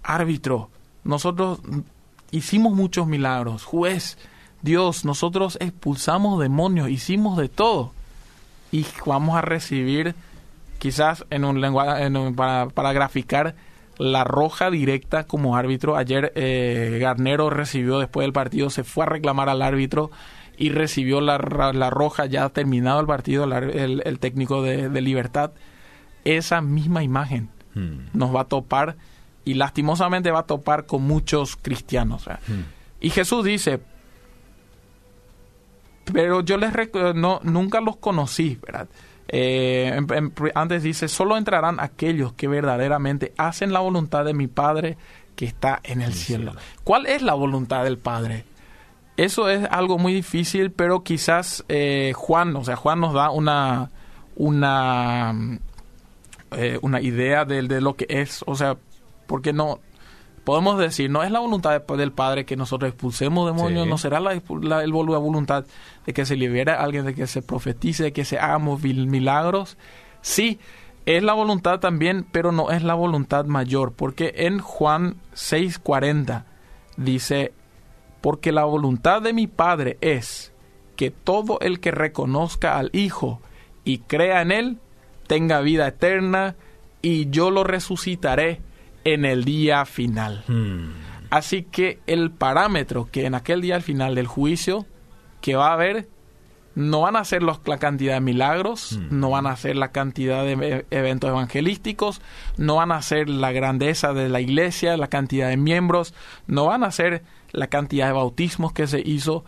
árbitro, 0.04 0.70
nosotros 1.04 1.60
hicimos 2.32 2.74
muchos 2.74 3.08
milagros, 3.08 3.64
juez, 3.64 4.18
Dios, 4.62 5.06
nosotros 5.06 5.58
expulsamos 5.60 6.40
demonios, 6.40 6.90
hicimos 6.90 7.38
de 7.38 7.50
todo. 7.50 7.94
Y 8.72 8.86
vamos 9.06 9.36
a 9.36 9.42
recibir 9.42 10.16
quizás 10.82 11.28
en 11.30 11.46
un 11.46 11.62
lenguaje 11.62 12.10
para, 12.36 12.92
graficar 12.92 13.54
la 14.00 14.24
roja 14.24 14.72
directa 14.72 15.26
como 15.26 15.56
árbitro. 15.56 15.96
Ayer 15.96 16.32
eh, 16.34 16.98
Garnero 17.00 17.52
recibió 17.52 18.00
después 18.00 18.26
del 18.26 18.34
partido, 18.34 18.72
se 18.72 18.84
fue 18.84 19.04
a 19.04 19.08
reclamar 19.08 19.48
al 19.48 19.62
árbitro 19.62 20.10
y 20.58 20.70
recibió 20.70 21.22
la, 21.22 21.38
roja 21.38 22.26
ya 22.26 22.50
terminado 22.50 23.00
el 23.00 23.06
partido, 23.06 23.44
el, 23.44 24.18
técnico 24.20 24.64
de, 24.64 25.02
Libertad. 25.02 25.52
Esa 26.26 26.62
misma 26.62 27.04
imagen 27.04 27.50
hmm. 27.76 28.10
nos 28.14 28.36
va 28.36 28.42
a 28.42 28.46
topar 28.46 28.96
y 29.46 29.54
lastimosamente 29.54 30.32
va 30.32 30.40
a 30.40 30.48
topar 30.48 30.88
con 30.88 31.04
muchos 31.04 31.58
cristianos. 31.58 32.26
Hmm. 32.26 32.64
Y 33.02 33.12
Jesús 33.12 33.46
dice, 33.46 33.82
pero 36.12 36.42
yo 36.42 36.58
les 36.58 36.74
no, 37.14 37.40
nunca 37.44 37.82
los 37.82 37.98
conocí, 37.98 38.58
¿verdad? 38.66 38.88
Eh, 39.34 39.98
antes 40.56 40.84
dice, 40.84 41.08
solo 41.08 41.38
entrarán 41.38 41.80
aquellos 41.80 42.34
que 42.34 42.50
verdaderamente 42.50 43.34
hacen 43.38 43.72
la 43.72 43.80
voluntad 43.80 44.26
de 44.26 44.34
mi 44.34 44.48
Padre 44.48 44.98
que 45.38 45.46
está 45.46 45.80
en 45.84 46.02
el 46.02 46.14
cielo. 46.14 46.54
¿Cuál 46.84 47.06
es 47.06 47.22
la 47.22 47.34
voluntad 47.34 47.86
del 47.86 47.98
Padre? 47.98 48.44
Eso 49.16 49.50
es 49.50 49.66
algo 49.72 49.98
muy 49.98 50.14
difícil, 50.14 50.72
pero 50.72 51.04
quizás 51.04 51.64
eh, 51.70 52.12
Juan, 52.14 52.56
o 52.58 52.66
sea, 52.66 52.76
Juan 52.76 53.00
nos 53.00 53.14
da 53.14 53.30
una, 53.30 53.90
una, 54.36 55.34
eh, 56.52 56.78
una 56.82 57.02
idea 57.02 57.46
de, 57.46 57.62
de, 57.62 57.80
lo 57.80 57.96
que 57.96 58.08
es, 58.10 58.44
o 58.48 58.56
sea, 58.56 58.78
porque 59.28 59.54
no, 59.54 59.80
podemos 60.44 60.78
decir, 60.78 61.10
no 61.10 61.24
es 61.24 61.32
la 61.32 61.40
voluntad 61.40 61.82
del 61.82 62.12
Padre 62.12 62.46
que 62.46 62.56
nosotros 62.56 62.90
expulsemos 62.90 63.46
demonios, 63.46 63.88
no 63.88 63.98
será 63.98 64.20
la, 64.20 64.42
la, 64.62 64.84
el, 64.84 64.92
la 64.92 65.18
voluntad 65.18 65.66
de 66.06 66.14
que 66.14 66.26
se 66.26 66.36
libere 66.36 66.72
a 66.72 66.82
alguien, 66.82 67.06
de 67.06 67.14
que 67.14 67.28
se 67.28 67.42
profetice, 67.42 68.04
de 68.04 68.14
que 68.14 68.26
se 68.26 68.40
hagamos 68.40 68.82
milagros. 68.82 69.78
Sí, 70.22 70.60
es 71.06 71.24
la 71.24 71.34
voluntad 71.34 71.80
también, 71.80 72.26
pero 72.32 72.52
no 72.52 72.72
es 72.72 72.84
la 72.84 72.94
voluntad 72.94 73.46
mayor, 73.46 73.94
porque 73.94 74.34
en 74.36 74.60
Juan 74.60 75.16
6:40 75.34 76.46
dice, 76.98 77.54
porque 78.22 78.52
la 78.52 78.66
voluntad 78.66 79.22
de 79.22 79.34
mi 79.34 79.48
Padre 79.48 79.98
es 80.02 80.54
que 80.96 81.12
todo 81.12 81.60
el 81.62 81.80
que 81.80 81.92
reconozca 81.92 82.78
al 82.78 82.90
Hijo 82.94 83.42
y 83.84 84.00
crea 84.00 84.42
en 84.42 84.52
Él, 84.52 84.78
tenga 85.28 85.62
vida 85.62 85.88
eterna, 85.88 86.56
y 87.02 87.30
yo 87.30 87.50
lo 87.50 87.64
resucitaré 87.64 88.62
en 89.04 89.26
el 89.26 89.44
día 89.46 89.86
final. 89.86 90.44
Hmm. 90.48 90.92
Así 91.30 91.64
que 91.64 92.00
el 92.08 92.32
parámetro 92.32 93.08
que 93.12 93.26
en 93.26 93.36
aquel 93.36 93.62
día 93.62 93.76
al 93.76 93.82
final 93.82 94.16
del 94.16 94.28
juicio 94.28 94.86
que 95.40 95.56
va 95.56 95.70
a 95.70 95.74
haber 95.74 96.10
no 96.76 97.02
van 97.02 97.16
a 97.16 97.26
ser 97.26 97.44
los, 97.44 97.60
la 97.66 97.78
cantidad 97.80 98.14
de 98.14 98.22
milagros, 98.22 98.94
hmm. 98.94 99.20
no 99.20 99.30
van 99.30 99.48
a 99.48 99.56
ser 99.56 99.76
la 99.76 99.92
cantidad 99.92 100.44
de 100.44 100.54
e, 100.54 100.86
eventos 100.98 101.30
evangelísticos, 101.30 102.22
no 102.58 102.76
van 102.76 102.92
a 102.92 103.02
ser 103.02 103.30
la 103.30 103.52
grandeza 103.52 104.14
de 104.14 104.30
la 104.30 104.40
iglesia, 104.40 104.96
la 104.98 105.08
cantidad 105.08 105.50
de 105.50 105.58
miembros, 105.58 106.14
no 106.48 106.66
van 106.66 106.84
a 106.84 106.92
ser 106.92 107.24
la 107.52 107.68
cantidad 107.68 108.08
de 108.08 108.14
bautismos 108.14 108.72
que 108.72 108.88
se 108.88 109.02
hizo, 109.02 109.44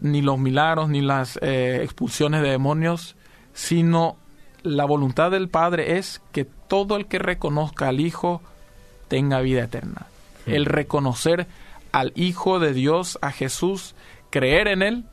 ni 0.00 0.22
los 0.22 0.38
milagros, 0.38 0.88
ni 0.88 1.00
las 1.00 1.38
eh, 1.42 1.80
expulsiones 1.82 2.42
de 2.42 2.50
demonios, 2.50 3.16
sino 3.52 4.16
la 4.62 4.84
voluntad 4.84 5.30
del 5.30 5.48
Padre 5.48 5.98
es 5.98 6.22
que 6.32 6.44
todo 6.44 6.96
el 6.96 7.06
que 7.06 7.18
reconozca 7.18 7.88
al 7.88 8.00
Hijo 8.00 8.40
tenga 9.12 9.42
vida 9.42 9.64
eterna. 9.64 10.06
El 10.46 10.64
reconocer 10.64 11.46
al 11.92 12.14
Hijo 12.14 12.58
de 12.60 12.72
Dios, 12.72 13.18
a 13.20 13.30
Jesús, 13.30 13.94
creer 14.30 14.68
en 14.68 14.80
Él, 14.80 15.04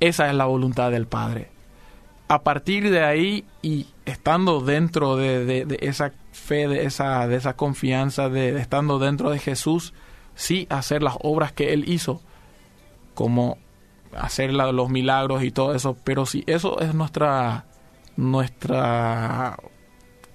esa 0.00 0.30
es 0.30 0.34
la 0.34 0.46
voluntad 0.46 0.90
del 0.90 1.06
Padre. 1.06 1.50
A 2.28 2.40
partir 2.40 2.88
de 2.90 3.04
ahí 3.04 3.44
y 3.60 3.88
estando 4.06 4.62
dentro 4.62 5.16
de, 5.16 5.66
esa 5.82 6.12
fe, 6.32 6.66
de 6.66 6.86
esa, 6.86 7.28
de 7.28 7.36
esa 7.36 7.56
confianza, 7.56 8.30
de, 8.30 8.58
estando 8.58 8.98
dentro 8.98 9.28
de 9.28 9.38
Jesús, 9.38 9.92
sí 10.34 10.66
hacer 10.70 11.02
las 11.02 11.16
obras 11.20 11.52
que 11.52 11.74
Él 11.74 11.90
hizo, 11.90 12.22
como 13.12 13.58
hacer 14.16 14.50
los 14.54 14.88
milagros 14.88 15.42
y 15.42 15.50
todo 15.50 15.74
eso, 15.74 15.94
pero 16.04 16.24
si 16.24 16.42
eso 16.46 16.80
es 16.80 16.94
nuestra 16.94 17.66
nuestra 18.16 19.58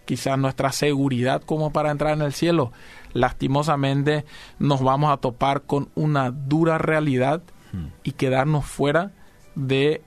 quizás 0.05 0.37
nuestra 0.37 0.71
seguridad 0.71 1.41
como 1.41 1.71
para 1.71 1.91
entrar 1.91 2.13
en 2.13 2.21
el 2.21 2.33
cielo, 2.33 2.71
lastimosamente 3.13 4.25
nos 4.59 4.81
vamos 4.81 5.11
a 5.11 5.17
topar 5.17 5.63
con 5.63 5.89
una 5.95 6.31
dura 6.31 6.77
realidad 6.77 7.43
y 8.03 8.13
quedarnos 8.13 8.65
fuera 8.65 9.11
de 9.55 10.01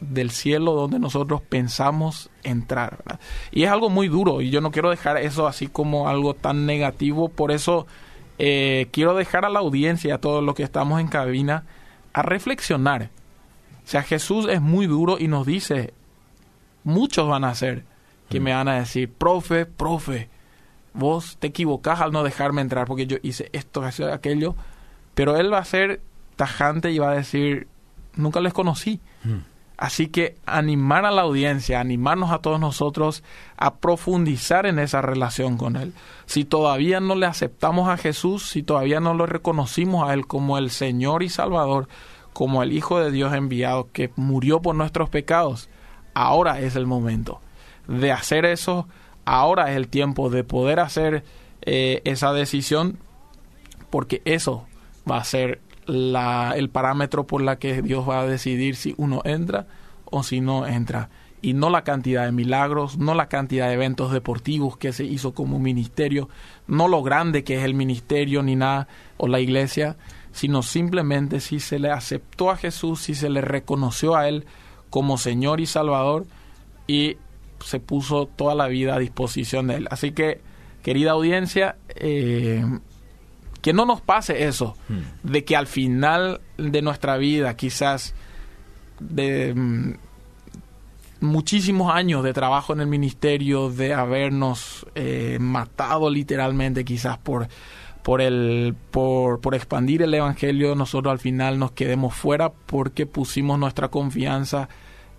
del 0.00 0.30
cielo 0.30 0.74
donde 0.74 1.00
nosotros 1.00 1.40
pensamos 1.42 2.30
entrar. 2.44 3.18
Y 3.50 3.64
es 3.64 3.70
algo 3.70 3.90
muy 3.90 4.06
duro 4.06 4.40
y 4.40 4.50
yo 4.50 4.60
no 4.60 4.70
quiero 4.70 4.90
dejar 4.90 5.16
eso 5.16 5.48
así 5.48 5.66
como 5.66 6.08
algo 6.08 6.34
tan 6.34 6.66
negativo, 6.66 7.28
por 7.28 7.50
eso 7.50 7.86
eh, 8.38 8.88
quiero 8.92 9.14
dejar 9.14 9.44
a 9.44 9.50
la 9.50 9.58
audiencia, 9.58 10.14
a 10.14 10.20
todos 10.20 10.44
los 10.44 10.54
que 10.54 10.62
estamos 10.62 11.00
en 11.00 11.08
cabina, 11.08 11.64
a 12.12 12.22
reflexionar. 12.22 13.10
O 13.84 13.90
sea, 13.90 14.02
Jesús 14.02 14.46
es 14.48 14.60
muy 14.60 14.86
duro 14.86 15.16
y 15.18 15.28
nos 15.28 15.46
dice, 15.46 15.94
muchos 16.84 17.28
van 17.28 17.44
a 17.44 17.54
ser 17.54 17.84
que 18.28 18.40
me 18.40 18.52
van 18.52 18.68
a 18.68 18.78
decir, 18.78 19.10
profe, 19.12 19.66
profe, 19.66 20.28
vos 20.92 21.36
te 21.38 21.48
equivocás 21.48 22.00
al 22.00 22.12
no 22.12 22.22
dejarme 22.22 22.60
entrar 22.60 22.86
porque 22.86 23.06
yo 23.06 23.16
hice 23.22 23.48
esto, 23.52 23.82
aquello, 24.12 24.54
pero 25.14 25.36
él 25.36 25.52
va 25.52 25.58
a 25.58 25.64
ser 25.64 26.00
tajante 26.36 26.90
y 26.90 26.98
va 26.98 27.10
a 27.10 27.14
decir, 27.14 27.68
nunca 28.14 28.40
les 28.40 28.52
conocí. 28.52 29.00
Así 29.76 30.08
que 30.08 30.36
animar 30.44 31.04
a 31.04 31.12
la 31.12 31.22
audiencia, 31.22 31.78
animarnos 31.78 32.32
a 32.32 32.38
todos 32.38 32.58
nosotros 32.58 33.22
a 33.56 33.76
profundizar 33.76 34.66
en 34.66 34.80
esa 34.80 35.02
relación 35.02 35.56
con 35.56 35.76
Él. 35.76 35.92
Si 36.26 36.44
todavía 36.44 36.98
no 36.98 37.14
le 37.14 37.26
aceptamos 37.26 37.88
a 37.88 37.96
Jesús, 37.96 38.48
si 38.48 38.64
todavía 38.64 38.98
no 38.98 39.14
lo 39.14 39.26
reconocimos 39.26 40.08
a 40.08 40.14
Él 40.14 40.26
como 40.26 40.58
el 40.58 40.70
Señor 40.70 41.22
y 41.22 41.28
Salvador, 41.28 41.88
como 42.32 42.64
el 42.64 42.72
Hijo 42.72 42.98
de 42.98 43.12
Dios 43.12 43.32
enviado 43.34 43.88
que 43.92 44.10
murió 44.16 44.60
por 44.60 44.74
nuestros 44.74 45.10
pecados, 45.10 45.68
ahora 46.12 46.58
es 46.60 46.74
el 46.74 46.86
momento 46.86 47.40
de 47.88 48.12
hacer 48.12 48.44
eso, 48.44 48.86
ahora 49.24 49.70
es 49.70 49.76
el 49.76 49.88
tiempo 49.88 50.30
de 50.30 50.44
poder 50.44 50.78
hacer 50.78 51.24
eh, 51.62 52.02
esa 52.04 52.32
decisión, 52.32 52.98
porque 53.90 54.22
eso 54.24 54.66
va 55.10 55.16
a 55.16 55.24
ser 55.24 55.60
la, 55.86 56.52
el 56.54 56.68
parámetro 56.68 57.26
por 57.26 57.42
la 57.42 57.58
que 57.58 57.82
Dios 57.82 58.08
va 58.08 58.20
a 58.20 58.26
decidir 58.26 58.76
si 58.76 58.94
uno 58.98 59.22
entra 59.24 59.66
o 60.04 60.22
si 60.22 60.40
no 60.40 60.66
entra. 60.66 61.08
Y 61.40 61.54
no 61.54 61.70
la 61.70 61.84
cantidad 61.84 62.24
de 62.24 62.32
milagros, 62.32 62.98
no 62.98 63.14
la 63.14 63.28
cantidad 63.28 63.68
de 63.68 63.74
eventos 63.74 64.12
deportivos 64.12 64.76
que 64.76 64.92
se 64.92 65.04
hizo 65.04 65.34
como 65.34 65.58
ministerio, 65.58 66.28
no 66.66 66.88
lo 66.88 67.02
grande 67.02 67.44
que 67.44 67.56
es 67.56 67.64
el 67.64 67.74
ministerio 67.74 68.42
ni 68.42 68.56
nada, 68.56 68.88
o 69.18 69.28
la 69.28 69.40
iglesia, 69.40 69.96
sino 70.32 70.62
simplemente 70.62 71.40
si 71.40 71.60
se 71.60 71.78
le 71.78 71.90
aceptó 71.90 72.50
a 72.50 72.56
Jesús, 72.56 73.00
si 73.00 73.14
se 73.14 73.30
le 73.30 73.40
reconoció 73.40 74.16
a 74.16 74.28
Él 74.28 74.46
como 74.90 75.16
Señor 75.16 75.60
y 75.60 75.66
Salvador 75.66 76.26
y 76.86 77.18
se 77.60 77.80
puso 77.80 78.26
toda 78.26 78.54
la 78.54 78.68
vida 78.68 78.94
a 78.94 78.98
disposición 78.98 79.68
de 79.68 79.76
Él. 79.76 79.88
Así 79.90 80.12
que, 80.12 80.40
querida 80.82 81.12
audiencia, 81.12 81.76
eh, 81.88 82.64
que 83.62 83.72
no 83.72 83.84
nos 83.86 84.00
pase 84.00 84.44
eso, 84.46 84.76
hmm. 84.88 85.30
de 85.30 85.44
que 85.44 85.56
al 85.56 85.66
final 85.66 86.40
de 86.56 86.82
nuestra 86.82 87.16
vida, 87.16 87.56
quizás 87.56 88.14
de 89.00 89.54
mm, 89.54 89.94
muchísimos 91.20 91.92
años 91.92 92.22
de 92.22 92.32
trabajo 92.32 92.72
en 92.72 92.80
el 92.80 92.86
ministerio, 92.86 93.70
de 93.70 93.94
habernos 93.94 94.86
eh, 94.94 95.38
matado 95.40 96.10
literalmente, 96.10 96.84
quizás 96.84 97.18
por 97.18 97.48
por 98.02 98.22
el 98.22 98.74
por, 98.90 99.40
por 99.40 99.54
expandir 99.54 100.00
el 100.02 100.14
evangelio, 100.14 100.74
nosotros 100.74 101.12
al 101.12 101.18
final 101.18 101.58
nos 101.58 101.72
quedemos 101.72 102.14
fuera 102.14 102.50
porque 102.50 103.04
pusimos 103.04 103.58
nuestra 103.58 103.88
confianza 103.88 104.68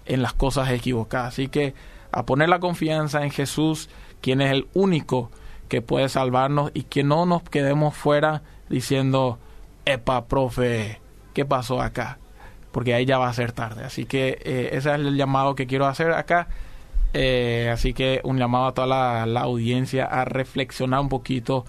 en 0.05 0.23
las 0.23 0.33
cosas 0.33 0.71
equivocadas. 0.71 1.33
Así 1.33 1.49
que 1.49 1.75
a 2.11 2.25
poner 2.25 2.49
la 2.49 2.59
confianza 2.59 3.23
en 3.23 3.31
Jesús, 3.31 3.89
quien 4.21 4.41
es 4.41 4.51
el 4.51 4.67
único 4.73 5.31
que 5.67 5.81
puede 5.81 6.09
salvarnos 6.09 6.71
y 6.73 6.83
que 6.83 7.03
no 7.03 7.25
nos 7.25 7.43
quedemos 7.43 7.95
fuera 7.95 8.41
diciendo, 8.69 9.39
epa, 9.85 10.25
profe, 10.25 10.99
¿qué 11.33 11.45
pasó 11.45 11.81
acá? 11.81 12.17
Porque 12.71 12.93
ahí 12.93 13.05
ya 13.05 13.17
va 13.17 13.29
a 13.29 13.33
ser 13.33 13.51
tarde. 13.51 13.83
Así 13.83 14.05
que 14.05 14.39
eh, 14.43 14.69
ese 14.73 14.89
es 14.89 14.95
el 14.95 15.15
llamado 15.15 15.55
que 15.55 15.67
quiero 15.67 15.87
hacer 15.87 16.11
acá. 16.11 16.47
Eh, 17.13 17.69
así 17.71 17.93
que 17.93 18.21
un 18.23 18.37
llamado 18.37 18.67
a 18.67 18.73
toda 18.73 18.87
la, 18.87 19.25
la 19.25 19.41
audiencia 19.41 20.05
a 20.05 20.25
reflexionar 20.25 20.99
un 20.99 21.09
poquito 21.09 21.65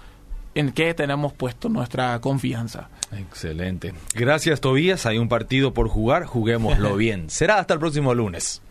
en 0.53 0.71
qué 0.71 0.93
tenemos 0.93 1.33
puesto 1.33 1.69
nuestra 1.69 2.19
confianza. 2.21 2.89
Excelente. 3.11 3.93
Gracias, 4.13 4.61
Tobías. 4.61 5.05
Hay 5.05 5.17
un 5.17 5.29
partido 5.29 5.73
por 5.73 5.87
jugar. 5.87 6.25
Juguémoslo 6.25 6.95
bien. 6.97 7.29
Será 7.29 7.59
hasta 7.59 7.73
el 7.73 7.79
próximo 7.79 8.13
lunes. 8.13 8.61